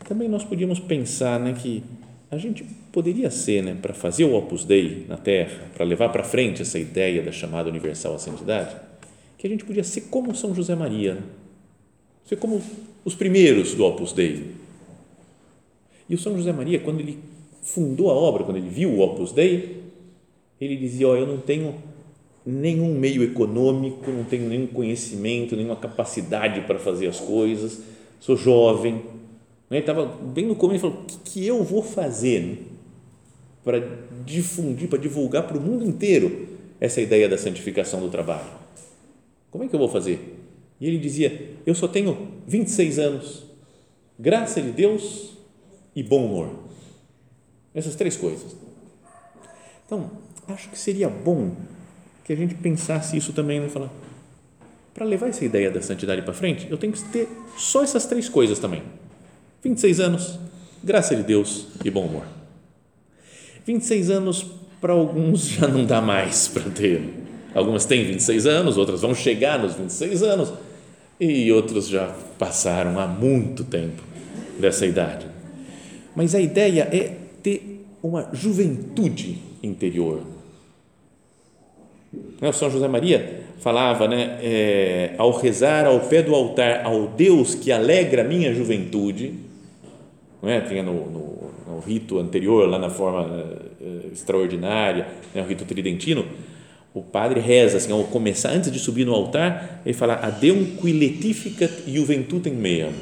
também 0.06 0.28
nós 0.28 0.44
podíamos 0.44 0.78
pensar 0.78 1.40
né, 1.40 1.52
que 1.52 1.82
a 2.30 2.36
gente 2.36 2.64
poderia 2.92 3.30
ser, 3.30 3.62
né, 3.62 3.76
para 3.80 3.92
fazer 3.92 4.24
o 4.24 4.34
Opus 4.34 4.64
Dei 4.64 5.04
na 5.08 5.16
Terra, 5.16 5.70
para 5.74 5.84
levar 5.84 6.10
para 6.10 6.22
frente 6.22 6.62
essa 6.62 6.78
ideia 6.78 7.22
da 7.22 7.32
chamada 7.32 7.68
universal 7.68 8.14
à 8.14 8.18
santidade, 8.18 8.76
que 9.36 9.46
a 9.46 9.50
gente 9.50 9.64
podia 9.64 9.84
ser 9.84 10.02
como 10.02 10.34
São 10.34 10.54
José 10.54 10.74
Maria, 10.74 11.14
né? 11.14 11.22
ser 12.24 12.36
como 12.36 12.60
os 13.04 13.14
primeiros 13.14 13.74
do 13.74 13.84
Opus 13.84 14.12
Dei. 14.12 14.52
E 16.08 16.14
o 16.14 16.18
São 16.18 16.36
José 16.36 16.52
Maria, 16.52 16.80
quando 16.80 17.00
ele 17.00 17.18
fundou 17.62 18.10
a 18.10 18.14
obra, 18.14 18.44
quando 18.44 18.56
ele 18.56 18.68
viu 18.68 18.90
o 18.90 19.00
Opus 19.00 19.32
Dei, 19.32 19.82
ele 20.60 20.76
dizia: 20.76 21.08
oh, 21.08 21.16
Eu 21.16 21.26
não 21.26 21.38
tenho 21.38 21.74
nenhum 22.46 22.94
meio 22.94 23.24
econômico, 23.24 24.08
não 24.10 24.22
tenho 24.22 24.48
nenhum 24.48 24.68
conhecimento, 24.68 25.56
nenhuma 25.56 25.74
capacidade 25.74 26.60
para 26.60 26.78
fazer 26.78 27.08
as 27.08 27.18
coisas, 27.18 27.80
sou 28.20 28.36
jovem, 28.36 29.02
ele 29.68 29.80
estava 29.80 30.06
bem 30.06 30.46
no 30.46 30.54
começo, 30.54 30.86
ele 30.86 30.92
falou: 30.92 31.04
o 31.04 31.06
que, 31.06 31.18
que 31.18 31.46
eu 31.46 31.64
vou 31.64 31.82
fazer 31.82 32.66
para 33.64 33.82
difundir, 34.24 34.88
para 34.88 34.98
divulgar 34.98 35.46
para 35.46 35.58
o 35.58 35.60
mundo 35.60 35.84
inteiro 35.84 36.46
essa 36.80 37.00
ideia 37.00 37.28
da 37.28 37.36
santificação 37.36 38.00
do 38.00 38.08
trabalho? 38.08 38.46
Como 39.50 39.64
é 39.64 39.68
que 39.68 39.74
eu 39.74 39.80
vou 39.80 39.88
fazer? 39.88 40.38
E 40.80 40.86
ele 40.86 40.98
dizia: 40.98 41.56
Eu 41.66 41.74
só 41.74 41.88
tenho 41.88 42.28
26 42.46 42.98
anos, 43.00 43.44
graça 44.16 44.62
de 44.62 44.70
Deus 44.70 45.36
e 45.96 46.02
bom 46.02 46.26
humor. 46.26 46.50
Essas 47.74 47.96
três 47.96 48.16
coisas. 48.16 48.56
Então, 49.84 50.10
acho 50.48 50.70
que 50.70 50.78
seria 50.78 51.08
bom 51.08 51.52
que 52.26 52.32
a 52.32 52.36
gente 52.36 52.56
pensasse 52.56 53.16
isso 53.16 53.32
também, 53.32 53.60
né? 53.60 53.68
Falar, 53.68 53.88
para 54.92 55.06
levar 55.06 55.28
essa 55.28 55.44
ideia 55.44 55.70
da 55.70 55.80
santidade 55.80 56.22
para 56.22 56.34
frente, 56.34 56.66
eu 56.68 56.76
tenho 56.76 56.92
que 56.92 57.00
ter 57.04 57.28
só 57.56 57.84
essas 57.84 58.04
três 58.04 58.28
coisas 58.28 58.58
também 58.58 58.82
26 59.62 60.00
anos, 60.00 60.40
graça 60.82 61.14
de 61.14 61.22
Deus 61.22 61.68
e 61.84 61.90
bom 61.90 62.04
humor. 62.04 62.24
26 63.64 64.10
anos 64.10 64.44
para 64.80 64.92
alguns 64.92 65.46
já 65.48 65.68
não 65.68 65.84
dá 65.84 66.00
mais 66.00 66.48
para 66.48 66.68
ter. 66.68 67.14
Algumas 67.54 67.84
têm 67.86 68.04
26 68.04 68.44
anos, 68.44 68.76
outras 68.76 69.02
vão 69.02 69.14
chegar 69.14 69.60
nos 69.60 69.74
26 69.74 70.22
anos 70.24 70.52
e 71.20 71.50
outros 71.52 71.88
já 71.88 72.12
passaram 72.38 72.98
há 72.98 73.06
muito 73.06 73.62
tempo 73.62 74.02
dessa 74.58 74.84
idade. 74.84 75.26
Mas 76.14 76.34
a 76.34 76.40
ideia 76.40 76.88
é 76.92 77.16
ter 77.40 77.86
uma 78.02 78.28
juventude 78.32 79.38
interior. 79.62 80.35
O 82.40 82.52
São 82.52 82.70
José 82.70 82.86
Maria 82.88 83.44
falava, 83.58 84.06
né, 84.06 84.38
é, 84.42 85.14
ao 85.18 85.30
rezar 85.30 85.86
ao 85.86 86.00
pé 86.00 86.22
do 86.22 86.34
altar 86.34 86.84
ao 86.84 87.08
Deus 87.08 87.54
que 87.54 87.72
alegra 87.72 88.22
minha 88.22 88.54
juventude, 88.54 89.34
não 90.42 90.50
é? 90.50 90.60
Tinha 90.60 90.82
no, 90.82 90.92
no, 90.92 91.50
no 91.66 91.80
rito 91.80 92.18
anterior, 92.18 92.68
lá 92.68 92.78
na 92.78 92.90
forma 92.90 93.26
uh, 93.26 94.12
extraordinária, 94.12 95.08
né? 95.34 95.42
o 95.42 95.46
rito 95.46 95.64
tridentino, 95.64 96.24
o 96.94 97.02
padre 97.02 97.40
reza 97.40 97.78
assim, 97.78 97.92
ao 97.92 98.04
começar, 98.04 98.50
antes 98.50 98.70
de 98.70 98.78
subir 98.78 99.04
no 99.04 99.14
altar, 99.14 99.82
ele 99.84 99.94
fala 99.94 100.14
Adeum 100.14 100.76
qui 100.76 100.92
letificat 100.92 101.72
juventutem 101.86 102.52
meam. 102.52 102.92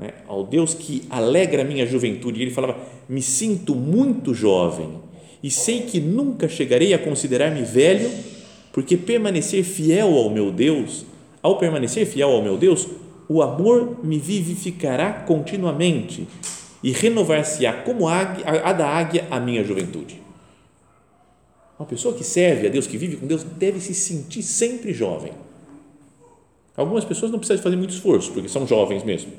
É? 0.00 0.12
Ao 0.28 0.44
Deus 0.44 0.74
que 0.74 1.04
alegra 1.08 1.64
minha 1.64 1.86
juventude. 1.86 2.42
Ele 2.42 2.50
falava: 2.50 2.76
Me 3.08 3.22
sinto 3.22 3.74
muito 3.74 4.34
jovem 4.34 4.90
e 5.42 5.50
sei 5.50 5.82
que 5.82 6.00
nunca 6.00 6.48
chegarei 6.48 6.94
a 6.94 6.98
considerar-me 6.98 7.62
velho, 7.62 8.10
porque 8.72 8.96
permanecer 8.96 9.64
fiel 9.64 10.08
ao 10.14 10.30
meu 10.30 10.50
Deus, 10.50 11.04
ao 11.42 11.58
permanecer 11.58 12.06
fiel 12.06 12.30
ao 12.30 12.42
meu 12.42 12.56
Deus, 12.56 12.86
o 13.28 13.42
amor 13.42 14.04
me 14.04 14.18
vivificará 14.18 15.12
continuamente 15.12 16.26
e 16.82 16.92
renovar-se-á 16.92 17.72
como 17.82 18.08
a, 18.08 18.22
da 18.72 18.86
águia 18.86 19.26
a 19.30 19.40
minha 19.40 19.64
juventude. 19.64 20.20
Uma 21.78 21.86
pessoa 21.86 22.14
que 22.14 22.24
serve 22.24 22.66
a 22.66 22.70
Deus, 22.70 22.86
que 22.86 22.96
vive 22.96 23.16
com 23.16 23.26
Deus, 23.26 23.42
deve 23.42 23.80
se 23.80 23.94
sentir 23.94 24.42
sempre 24.42 24.92
jovem. 24.92 25.32
Algumas 26.76 27.04
pessoas 27.04 27.30
não 27.30 27.38
precisam 27.38 27.62
fazer 27.62 27.76
muito 27.76 27.90
esforço, 27.90 28.32
porque 28.32 28.48
são 28.48 28.66
jovens 28.66 29.02
mesmo. 29.02 29.32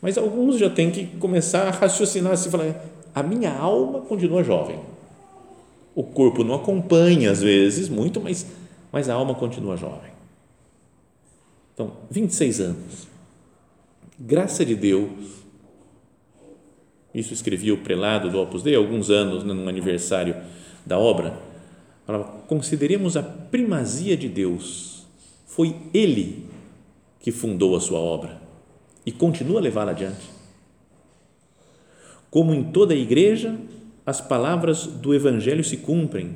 Mas 0.00 0.16
alguns 0.18 0.58
já 0.58 0.70
têm 0.70 0.90
que 0.90 1.06
começar 1.18 1.66
a 1.66 1.70
raciocinar 1.70 2.32
assim, 2.32 2.50
falar, 2.50 2.84
a 3.14 3.22
minha 3.22 3.52
alma 3.52 4.00
continua 4.00 4.44
jovem. 4.44 4.78
O 5.96 6.04
corpo 6.04 6.44
não 6.44 6.54
acompanha 6.54 7.32
às 7.32 7.42
vezes 7.42 7.88
muito, 7.88 8.20
mas, 8.20 8.46
mas 8.92 9.08
a 9.08 9.14
alma 9.14 9.34
continua 9.34 9.76
jovem. 9.76 10.12
Então, 11.74 11.92
26 12.08 12.60
anos 12.60 13.16
graça 14.18 14.64
de 14.64 14.74
Deus, 14.74 15.44
isso 17.14 17.32
escrevia 17.32 17.74
o 17.74 17.78
prelado 17.78 18.30
do 18.30 18.40
Opus 18.40 18.62
Dei 18.62 18.74
alguns 18.74 19.10
anos, 19.10 19.44
né, 19.44 19.52
no 19.52 19.68
aniversário 19.68 20.36
da 20.84 20.98
obra, 20.98 21.38
falava, 22.06 22.24
consideremos 22.46 23.16
a 23.16 23.22
primazia 23.22 24.16
de 24.16 24.28
Deus, 24.28 25.06
foi 25.46 25.76
Ele 25.92 26.46
que 27.20 27.30
fundou 27.30 27.76
a 27.76 27.80
sua 27.80 27.98
obra 27.98 28.40
e 29.04 29.12
continua 29.12 29.58
a 29.58 29.62
levá-la 29.62 29.92
adiante. 29.92 30.30
Como 32.30 32.54
em 32.54 32.64
toda 32.64 32.94
a 32.94 32.96
igreja, 32.96 33.56
as 34.06 34.20
palavras 34.20 34.86
do 34.86 35.12
Evangelho 35.12 35.64
se 35.64 35.76
cumprem. 35.76 36.30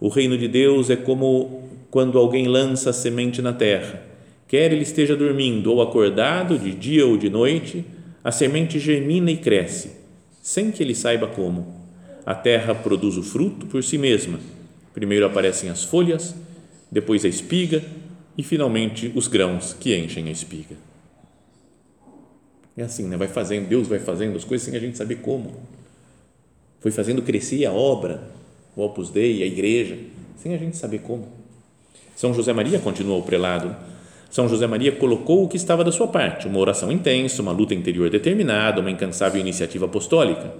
O 0.00 0.08
reino 0.08 0.36
de 0.36 0.48
Deus 0.48 0.90
é 0.90 0.96
como 0.96 1.62
quando 1.90 2.18
alguém 2.18 2.48
lança 2.48 2.90
a 2.90 2.92
semente 2.92 3.40
na 3.40 3.52
terra 3.52 4.06
Quer 4.48 4.72
ele 4.72 4.82
esteja 4.82 5.16
dormindo 5.16 5.72
ou 5.72 5.82
acordado, 5.82 6.58
de 6.58 6.72
dia 6.72 7.04
ou 7.04 7.16
de 7.16 7.28
noite, 7.28 7.84
a 8.22 8.30
semente 8.30 8.78
germina 8.78 9.30
e 9.30 9.36
cresce, 9.36 9.90
sem 10.40 10.70
que 10.70 10.82
ele 10.82 10.94
saiba 10.94 11.26
como. 11.26 11.74
A 12.24 12.34
terra 12.34 12.74
produz 12.74 13.16
o 13.16 13.22
fruto 13.22 13.66
por 13.66 13.82
si 13.82 13.98
mesma. 13.98 14.38
Primeiro 14.94 15.26
aparecem 15.26 15.68
as 15.68 15.82
folhas, 15.82 16.34
depois 16.90 17.24
a 17.24 17.28
espiga 17.28 17.82
e 18.38 18.42
finalmente 18.42 19.10
os 19.14 19.26
grãos 19.26 19.72
que 19.78 19.96
enchem 19.96 20.28
a 20.28 20.30
espiga. 20.32 20.76
É 22.76 22.82
assim, 22.82 23.08
né? 23.08 23.16
vai 23.16 23.28
fazendo, 23.28 23.68
Deus 23.68 23.88
vai 23.88 23.98
fazendo 23.98 24.36
as 24.36 24.44
coisas 24.44 24.64
sem 24.64 24.76
a 24.76 24.80
gente 24.80 24.96
saber 24.96 25.16
como. 25.16 25.54
Foi 26.80 26.90
fazendo 26.90 27.22
crescer 27.22 27.64
a 27.66 27.72
obra, 27.72 28.22
o 28.74 28.82
Opus 28.82 29.10
Dei, 29.10 29.42
a 29.42 29.46
igreja, 29.46 29.98
sem 30.36 30.54
a 30.54 30.58
gente 30.58 30.76
saber 30.76 31.00
como. 31.00 31.26
São 32.14 32.32
José 32.32 32.52
Maria 32.52 32.78
continua 32.78 33.16
o 33.16 33.22
prelado 33.22 33.74
são 34.30 34.48
José 34.48 34.66
Maria 34.66 34.92
colocou 34.92 35.44
o 35.44 35.48
que 35.48 35.56
estava 35.56 35.84
da 35.84 35.92
sua 35.92 36.08
parte, 36.08 36.46
uma 36.46 36.58
oração 36.58 36.90
intensa, 36.90 37.40
uma 37.40 37.52
luta 37.52 37.74
interior 37.74 38.10
determinada, 38.10 38.80
uma 38.80 38.90
incansável 38.90 39.40
iniciativa 39.40 39.86
apostólica. 39.86 40.52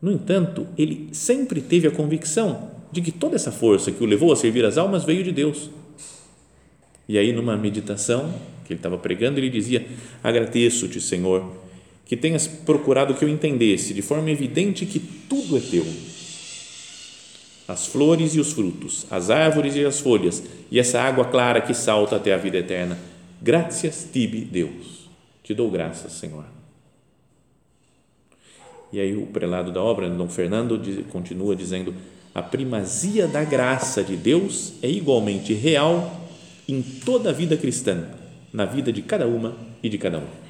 No 0.00 0.10
entanto, 0.10 0.66
ele 0.76 1.08
sempre 1.12 1.60
teve 1.60 1.86
a 1.86 1.90
convicção 1.90 2.70
de 2.90 3.00
que 3.00 3.12
toda 3.12 3.36
essa 3.36 3.52
força 3.52 3.92
que 3.92 4.02
o 4.02 4.06
levou 4.06 4.32
a 4.32 4.36
servir 4.36 4.64
as 4.64 4.78
almas 4.78 5.04
veio 5.04 5.22
de 5.22 5.30
Deus. 5.30 5.70
E 7.08 7.18
aí, 7.18 7.32
numa 7.32 7.56
meditação 7.56 8.32
que 8.64 8.72
ele 8.72 8.78
estava 8.80 8.96
pregando, 8.96 9.38
ele 9.38 9.50
dizia: 9.50 9.86
Agradeço-te, 10.20 11.00
Senhor, 11.00 11.44
que 12.10 12.16
tenhas 12.16 12.48
procurado 12.48 13.14
que 13.14 13.24
eu 13.24 13.28
entendesse 13.28 13.94
de 13.94 14.02
forma 14.02 14.28
evidente 14.28 14.84
que 14.84 14.98
tudo 14.98 15.56
é 15.56 15.60
teu 15.60 15.86
as 17.68 17.86
flores 17.86 18.34
e 18.34 18.40
os 18.40 18.52
frutos, 18.52 19.06
as 19.08 19.30
árvores 19.30 19.76
e 19.76 19.84
as 19.84 20.00
folhas, 20.00 20.42
e 20.72 20.80
essa 20.80 21.00
água 21.00 21.26
clara 21.26 21.60
que 21.60 21.72
salta 21.72 22.16
até 22.16 22.34
a 22.34 22.36
vida 22.36 22.58
eterna. 22.58 22.98
Graças 23.40 24.08
tibi, 24.12 24.40
Deus. 24.40 25.08
Te 25.44 25.54
dou 25.54 25.70
graças, 25.70 26.14
Senhor. 26.14 26.44
E 28.92 28.98
aí 28.98 29.16
o 29.16 29.26
prelado 29.26 29.70
da 29.70 29.80
obra, 29.80 30.10
Dom 30.10 30.28
Fernando, 30.28 30.80
continua 31.10 31.54
dizendo: 31.54 31.94
a 32.34 32.42
primazia 32.42 33.28
da 33.28 33.44
graça 33.44 34.02
de 34.02 34.16
Deus 34.16 34.72
é 34.82 34.90
igualmente 34.90 35.54
real 35.54 36.28
em 36.68 36.82
toda 36.82 37.30
a 37.30 37.32
vida 37.32 37.56
cristã, 37.56 38.08
na 38.52 38.64
vida 38.64 38.92
de 38.92 39.00
cada 39.00 39.28
uma 39.28 39.56
e 39.80 39.88
de 39.88 39.96
cada 39.96 40.18
um. 40.18 40.49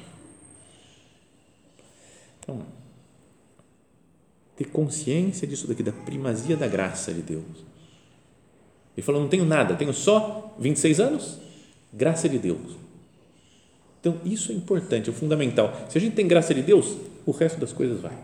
Ter 4.55 4.65
consciência 4.65 5.47
disso 5.47 5.67
daqui, 5.67 5.83
da 5.83 5.91
primazia 5.91 6.55
da 6.57 6.67
graça 6.67 7.13
de 7.13 7.21
Deus. 7.21 7.65
Ele 8.95 9.05
falou: 9.05 9.21
não 9.21 9.29
tenho 9.29 9.45
nada, 9.45 9.75
tenho 9.75 9.93
só 9.93 10.55
26 10.59 10.99
anos, 10.99 11.37
graça 11.93 12.27
de 12.27 12.37
Deus. 12.37 12.77
Então, 13.99 14.19
isso 14.25 14.51
é 14.51 14.55
importante, 14.55 15.09
é 15.09 15.13
fundamental. 15.13 15.85
Se 15.87 15.97
a 15.97 16.01
gente 16.01 16.15
tem 16.15 16.27
graça 16.27 16.53
de 16.53 16.61
Deus, 16.61 16.97
o 17.25 17.31
resto 17.31 17.59
das 17.59 17.71
coisas 17.71 18.01
vai, 18.01 18.17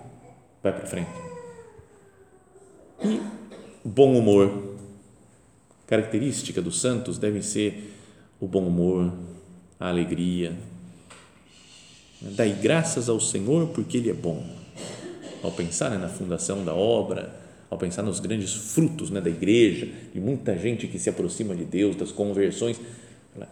vai 0.63 0.74
para 0.74 0.88
frente. 0.88 1.10
E 3.04 3.22
bom 3.86 4.18
humor. 4.18 4.76
Característica 5.86 6.62
dos 6.62 6.82
santos 6.82 7.18
devem 7.18 7.42
ser 7.42 7.94
o 8.40 8.48
bom 8.48 8.68
humor, 8.68 9.13
a 9.80 9.88
alegria. 9.88 10.58
Dai 12.20 12.52
graças 12.52 13.10
ao 13.10 13.20
Senhor 13.20 13.68
porque 13.70 13.98
Ele 13.98 14.10
é 14.10 14.14
bom. 14.14 14.44
Ao 15.44 15.52
pensar 15.52 15.92
né, 15.92 15.98
na 15.98 16.10
fundação 16.10 16.66
da 16.66 16.74
obra, 16.74 17.34
ao 17.70 17.78
pensar 17.78 18.02
nos 18.02 18.20
grandes 18.20 18.54
frutos 18.54 19.10
né, 19.10 19.22
da 19.22 19.30
igreja, 19.30 19.88
de 20.14 20.20
muita 20.20 20.58
gente 20.58 20.88
que 20.88 20.98
se 20.98 21.10
aproxima 21.10 21.56
de 21.56 21.64
Deus, 21.64 21.96
das 21.96 22.12
conversões, 22.12 22.80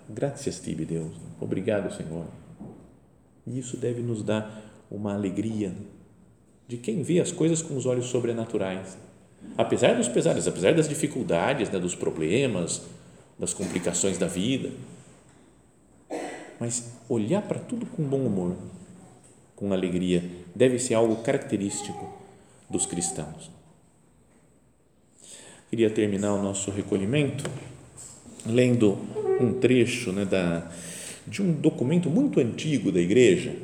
graças 0.10 0.60
tibi, 0.60 0.84
Deus, 0.84 1.12
obrigado, 1.40 1.96
Senhor. 1.96 2.26
E 3.46 3.60
isso 3.60 3.78
deve 3.78 4.02
nos 4.02 4.24
dar 4.24 4.64
uma 4.90 5.14
alegria 5.14 5.72
de 6.68 6.78
quem 6.78 7.04
vê 7.04 7.20
as 7.20 7.32
coisas 7.32 7.62
com 7.62 7.78
os 7.78 7.86
olhos 7.86 8.06
sobrenaturais. 8.08 8.98
Apesar 9.56 9.94
dos 9.94 10.08
pesares, 10.08 10.48
apesar 10.48 10.74
das 10.74 10.90
dificuldades, 10.90 11.70
né, 11.70 11.80
dos 11.80 11.94
problemas, 11.94 12.82
das 13.38 13.54
complicações 13.54 14.18
da 14.18 14.26
vida, 14.26 14.72
mas 16.60 16.92
olhar 17.10 17.42
para 17.42 17.60
tudo 17.60 17.86
com 17.86 18.04
bom 18.04 18.26
humor, 18.26 18.56
com 19.56 19.72
alegria, 19.74 20.24
deve 20.54 20.80
ser 20.80 20.94
algo 20.96 21.18
característico 21.18 22.14
dos 22.70 22.86
cristãos. 22.86 23.50
Queria 25.70 25.90
terminar 25.90 26.34
o 26.34 26.42
nosso 26.42 26.72
recolhimento 26.72 27.44
lendo 28.46 28.98
um 29.40 29.54
trecho 29.54 30.12
né, 30.12 30.24
da, 30.24 30.72
de 31.28 31.42
um 31.42 31.52
documento 31.52 32.10
muito 32.10 32.40
antigo 32.40 32.92
da 32.92 33.00
igreja, 33.00 33.56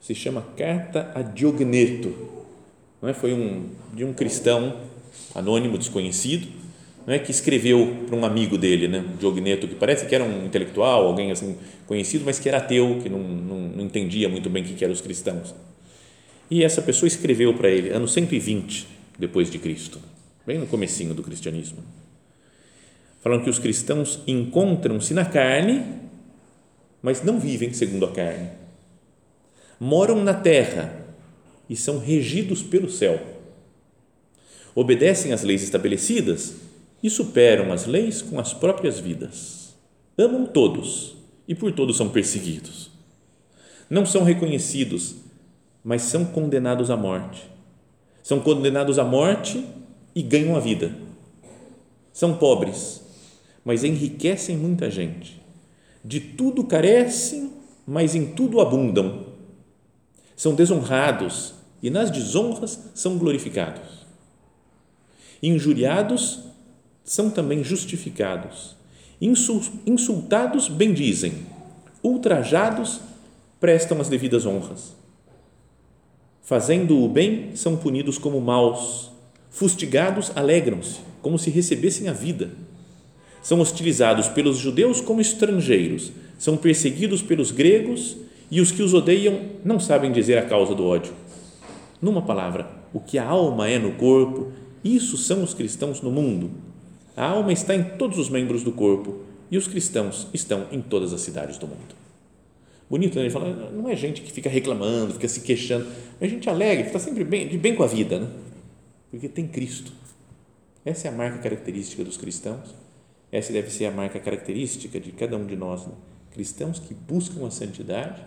se 0.00 0.14
chama 0.14 0.42
Carta 0.56 1.10
a 1.14 1.22
Diogneto. 1.22 2.14
Não 3.00 3.08
é? 3.08 3.14
Foi 3.14 3.32
um, 3.32 3.68
de 3.92 4.04
um 4.04 4.12
cristão 4.12 4.80
anônimo, 5.34 5.78
desconhecido, 5.78 6.48
não 7.06 7.12
é 7.12 7.18
que 7.18 7.30
escreveu 7.30 8.04
para 8.06 8.16
um 8.16 8.24
amigo 8.24 8.56
dele, 8.56 8.88
né, 8.88 9.04
Diogneto, 9.18 9.68
que 9.68 9.74
parece 9.74 10.06
que 10.06 10.14
era 10.14 10.24
um 10.24 10.46
intelectual, 10.46 11.06
alguém 11.06 11.30
assim 11.30 11.56
conhecido, 11.86 12.24
mas 12.24 12.38
que 12.38 12.48
era 12.48 12.58
ateu, 12.58 12.98
que 13.02 13.08
não, 13.08 13.18
não, 13.18 13.60
não 13.60 13.84
entendia 13.84 14.28
muito 14.28 14.48
bem 14.48 14.62
o 14.62 14.66
que 14.66 14.82
eram 14.82 14.94
os 14.94 15.02
cristãos. 15.02 15.54
E 16.50 16.64
essa 16.64 16.80
pessoa 16.80 17.06
escreveu 17.06 17.52
para 17.54 17.68
ele, 17.68 17.90
ano 17.90 18.08
120 18.08 18.86
depois 19.18 19.50
de 19.50 19.58
Cristo, 19.58 20.00
bem 20.46 20.58
no 20.58 20.66
comecinho 20.66 21.12
do 21.12 21.22
cristianismo, 21.22 21.78
falando 23.22 23.44
que 23.44 23.50
os 23.50 23.58
cristãos 23.58 24.20
encontram-se 24.26 25.12
na 25.12 25.26
carne, 25.26 25.84
mas 27.02 27.22
não 27.22 27.38
vivem 27.38 27.72
segundo 27.74 28.06
a 28.06 28.12
carne. 28.12 28.48
Moram 29.78 30.22
na 30.22 30.32
terra 30.32 31.04
e 31.68 31.76
são 31.76 31.98
regidos 31.98 32.62
pelo 32.62 32.90
céu. 32.90 33.20
Obedecem 34.74 35.32
às 35.32 35.42
leis 35.42 35.62
estabelecidas 35.62 36.54
e 37.04 37.10
superam 37.10 37.70
as 37.70 37.84
leis 37.84 38.22
com 38.22 38.40
as 38.40 38.54
próprias 38.54 38.98
vidas. 38.98 39.76
Amam 40.16 40.46
todos 40.46 41.14
e 41.46 41.54
por 41.54 41.70
todos 41.70 41.98
são 41.98 42.08
perseguidos. 42.08 42.90
Não 43.90 44.06
são 44.06 44.24
reconhecidos, 44.24 45.16
mas 45.84 46.00
são 46.00 46.24
condenados 46.24 46.90
à 46.90 46.96
morte. 46.96 47.46
São 48.22 48.40
condenados 48.40 48.98
à 48.98 49.04
morte 49.04 49.62
e 50.14 50.22
ganham 50.22 50.56
a 50.56 50.60
vida. 50.60 50.96
São 52.10 52.38
pobres, 52.38 53.02
mas 53.62 53.84
enriquecem 53.84 54.56
muita 54.56 54.90
gente. 54.90 55.42
De 56.02 56.18
tudo 56.18 56.64
carecem, 56.64 57.52
mas 57.86 58.14
em 58.14 58.32
tudo 58.32 58.62
abundam. 58.62 59.26
São 60.34 60.54
desonrados 60.54 61.52
e 61.82 61.90
nas 61.90 62.10
desonras 62.10 62.80
são 62.94 63.18
glorificados. 63.18 64.06
Injuriados 65.42 66.53
são 67.04 67.28
também 67.28 67.62
justificados. 67.62 68.74
Insultados, 69.20 70.68
bendizem. 70.68 71.34
Ultrajados, 72.02 73.00
prestam 73.60 74.00
as 74.00 74.08
devidas 74.08 74.46
honras. 74.46 74.96
Fazendo 76.42 77.02
o 77.02 77.08
bem, 77.08 77.50
são 77.54 77.76
punidos 77.76 78.18
como 78.18 78.40
maus. 78.40 79.10
Fustigados, 79.50 80.32
alegram-se, 80.34 81.00
como 81.22 81.38
se 81.38 81.50
recebessem 81.50 82.08
a 82.08 82.12
vida. 82.12 82.50
São 83.42 83.60
hostilizados 83.60 84.26
pelos 84.28 84.58
judeus 84.58 85.00
como 85.00 85.20
estrangeiros. 85.20 86.10
São 86.38 86.56
perseguidos 86.56 87.22
pelos 87.22 87.50
gregos 87.50 88.16
e 88.50 88.60
os 88.60 88.72
que 88.72 88.82
os 88.82 88.94
odeiam 88.94 89.40
não 89.64 89.78
sabem 89.78 90.10
dizer 90.10 90.38
a 90.38 90.46
causa 90.46 90.74
do 90.74 90.84
ódio. 90.84 91.12
Numa 92.00 92.22
palavra, 92.22 92.68
o 92.92 93.00
que 93.00 93.18
a 93.18 93.26
alma 93.26 93.68
é 93.68 93.78
no 93.78 93.92
corpo, 93.92 94.52
isso 94.82 95.16
são 95.16 95.42
os 95.42 95.54
cristãos 95.54 96.02
no 96.02 96.10
mundo 96.10 96.50
a 97.16 97.26
alma 97.26 97.52
está 97.52 97.74
em 97.74 97.84
todos 97.96 98.18
os 98.18 98.28
membros 98.28 98.62
do 98.62 98.72
corpo 98.72 99.20
e 99.50 99.56
os 99.56 99.68
cristãos 99.68 100.26
estão 100.34 100.66
em 100.72 100.80
todas 100.80 101.12
as 101.12 101.20
cidades 101.20 101.58
do 101.58 101.66
mundo. 101.66 101.94
Bonito, 102.88 103.16
né? 103.16 103.22
Ele 103.22 103.30
fala, 103.30 103.70
não 103.70 103.88
é 103.88 103.96
gente 103.96 104.20
que 104.20 104.32
fica 104.32 104.48
reclamando, 104.48 105.14
fica 105.14 105.28
se 105.28 105.40
queixando, 105.40 105.86
é 106.20 106.28
gente 106.28 106.48
alegre, 106.48 106.84
que 106.84 106.88
está 106.90 106.98
sempre 106.98 107.24
bem, 107.24 107.48
de 107.48 107.56
bem 107.56 107.74
com 107.74 107.82
a 107.82 107.86
vida, 107.86 108.20
né? 108.20 108.28
porque 109.10 109.28
tem 109.28 109.46
Cristo. 109.46 109.92
Essa 110.84 111.08
é 111.08 111.10
a 111.10 111.14
marca 111.14 111.38
característica 111.38 112.04
dos 112.04 112.16
cristãos, 112.16 112.74
essa 113.32 113.52
deve 113.52 113.70
ser 113.70 113.86
a 113.86 113.90
marca 113.90 114.18
característica 114.18 115.00
de 115.00 115.12
cada 115.12 115.36
um 115.36 115.46
de 115.46 115.56
nós, 115.56 115.86
né? 115.86 115.92
cristãos 116.32 116.78
que 116.78 116.92
buscam 116.92 117.46
a 117.46 117.50
santidade 117.50 118.22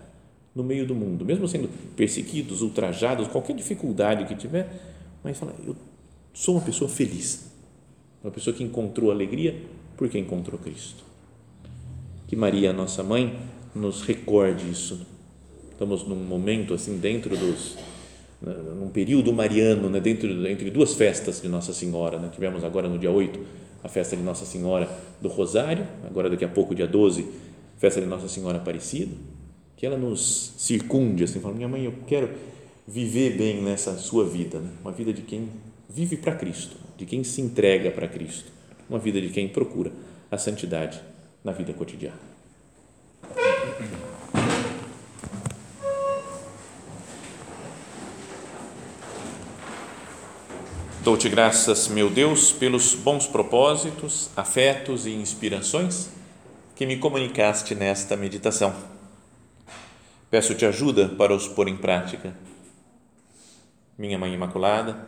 no 0.56 0.64
meio 0.64 0.88
do 0.88 0.96
mundo, 0.96 1.24
mesmo 1.24 1.48
sendo 1.48 1.70
perseguidos, 1.96 2.62
ultrajados, 2.62 3.28
qualquer 3.28 3.56
dificuldade 3.56 4.26
que 4.26 4.36
tiver, 4.36 4.68
mas 5.24 5.38
fala, 5.38 5.54
eu 5.66 5.76
sou 6.34 6.56
uma 6.56 6.64
pessoa 6.64 6.90
feliz, 6.90 7.47
uma 8.28 8.32
pessoa 8.34 8.54
que 8.54 8.62
encontrou 8.62 9.10
alegria 9.10 9.56
porque 9.96 10.20
encontrou 10.20 10.60
Cristo. 10.60 11.04
Que 12.28 12.36
Maria, 12.36 12.74
nossa 12.74 13.02
mãe, 13.02 13.40
nos 13.74 14.02
recorde 14.02 14.70
isso. 14.70 15.08
Estamos 15.72 16.06
num 16.06 16.16
momento 16.16 16.74
assim 16.74 16.98
dentro 16.98 17.38
dos 17.38 17.78
num 18.76 18.90
período 18.90 19.34
mariano, 19.34 19.90
né, 19.90 20.00
dentro 20.00 20.48
entre 20.48 20.70
duas 20.70 20.94
festas 20.94 21.42
de 21.42 21.48
Nossa 21.48 21.74
Senhora, 21.74 22.20
né? 22.20 22.30
Tivemos 22.32 22.64
agora 22.64 22.88
no 22.88 23.00
dia 23.00 23.10
8 23.10 23.40
a 23.84 23.88
festa 23.88 24.16
de 24.16 24.22
Nossa 24.22 24.46
Senhora 24.46 24.88
do 25.20 25.28
Rosário, 25.28 25.88
agora 26.06 26.30
daqui 26.30 26.46
a 26.46 26.48
pouco 26.48 26.76
dia 26.76 26.86
12, 26.86 27.26
festa 27.78 28.00
de 28.00 28.06
Nossa 28.06 28.28
Senhora 28.28 28.58
Aparecida, 28.58 29.12
que 29.76 29.86
ela 29.88 29.98
nos 29.98 30.54
circunde 30.58 31.24
assim, 31.24 31.40
fala: 31.40 31.56
"Minha 31.56 31.68
mãe, 31.68 31.86
eu 31.86 31.94
quero 32.06 32.30
viver 32.88 33.38
bem 33.38 33.62
nessa 33.62 33.98
sua 33.98 34.24
vida, 34.24 34.60
né? 34.60 34.70
uma 34.84 34.92
vida 34.92 35.12
de 35.12 35.24
quem 35.24 35.50
vive 35.90 36.18
para 36.18 36.36
Cristo, 36.36 36.76
de 36.98 37.06
quem 37.06 37.24
se 37.24 37.42
entrega 37.42 37.92
para 37.92 38.08
Cristo, 38.08 38.52
uma 38.90 39.00
vida 39.00 39.22
de 39.22 39.30
quem 39.30 39.48
procura 39.48 39.92
a 40.30 40.38
santidade 40.38 41.02
na 41.44 41.52
vida 41.52 41.74
cotidiana. 41.74 42.18
Dou-te 51.04 51.30
graças, 51.30 51.88
meu 51.88 52.10
Deus, 52.10 52.52
pelos 52.52 52.94
bons 52.94 53.26
propósitos, 53.26 54.30
afetos 54.36 55.06
e 55.06 55.12
inspirações 55.12 56.10
que 56.76 56.86
me 56.86 56.98
comunicaste 56.98 57.74
nesta 57.74 58.18
meditação. 58.18 58.76
Peço-te 60.30 60.66
ajuda 60.66 61.08
para 61.08 61.34
os 61.34 61.48
pôr 61.48 61.70
em 61.70 61.78
prática. 61.78 62.36
Minha 63.98 64.20
Mãe 64.20 64.34
Imaculada, 64.34 65.08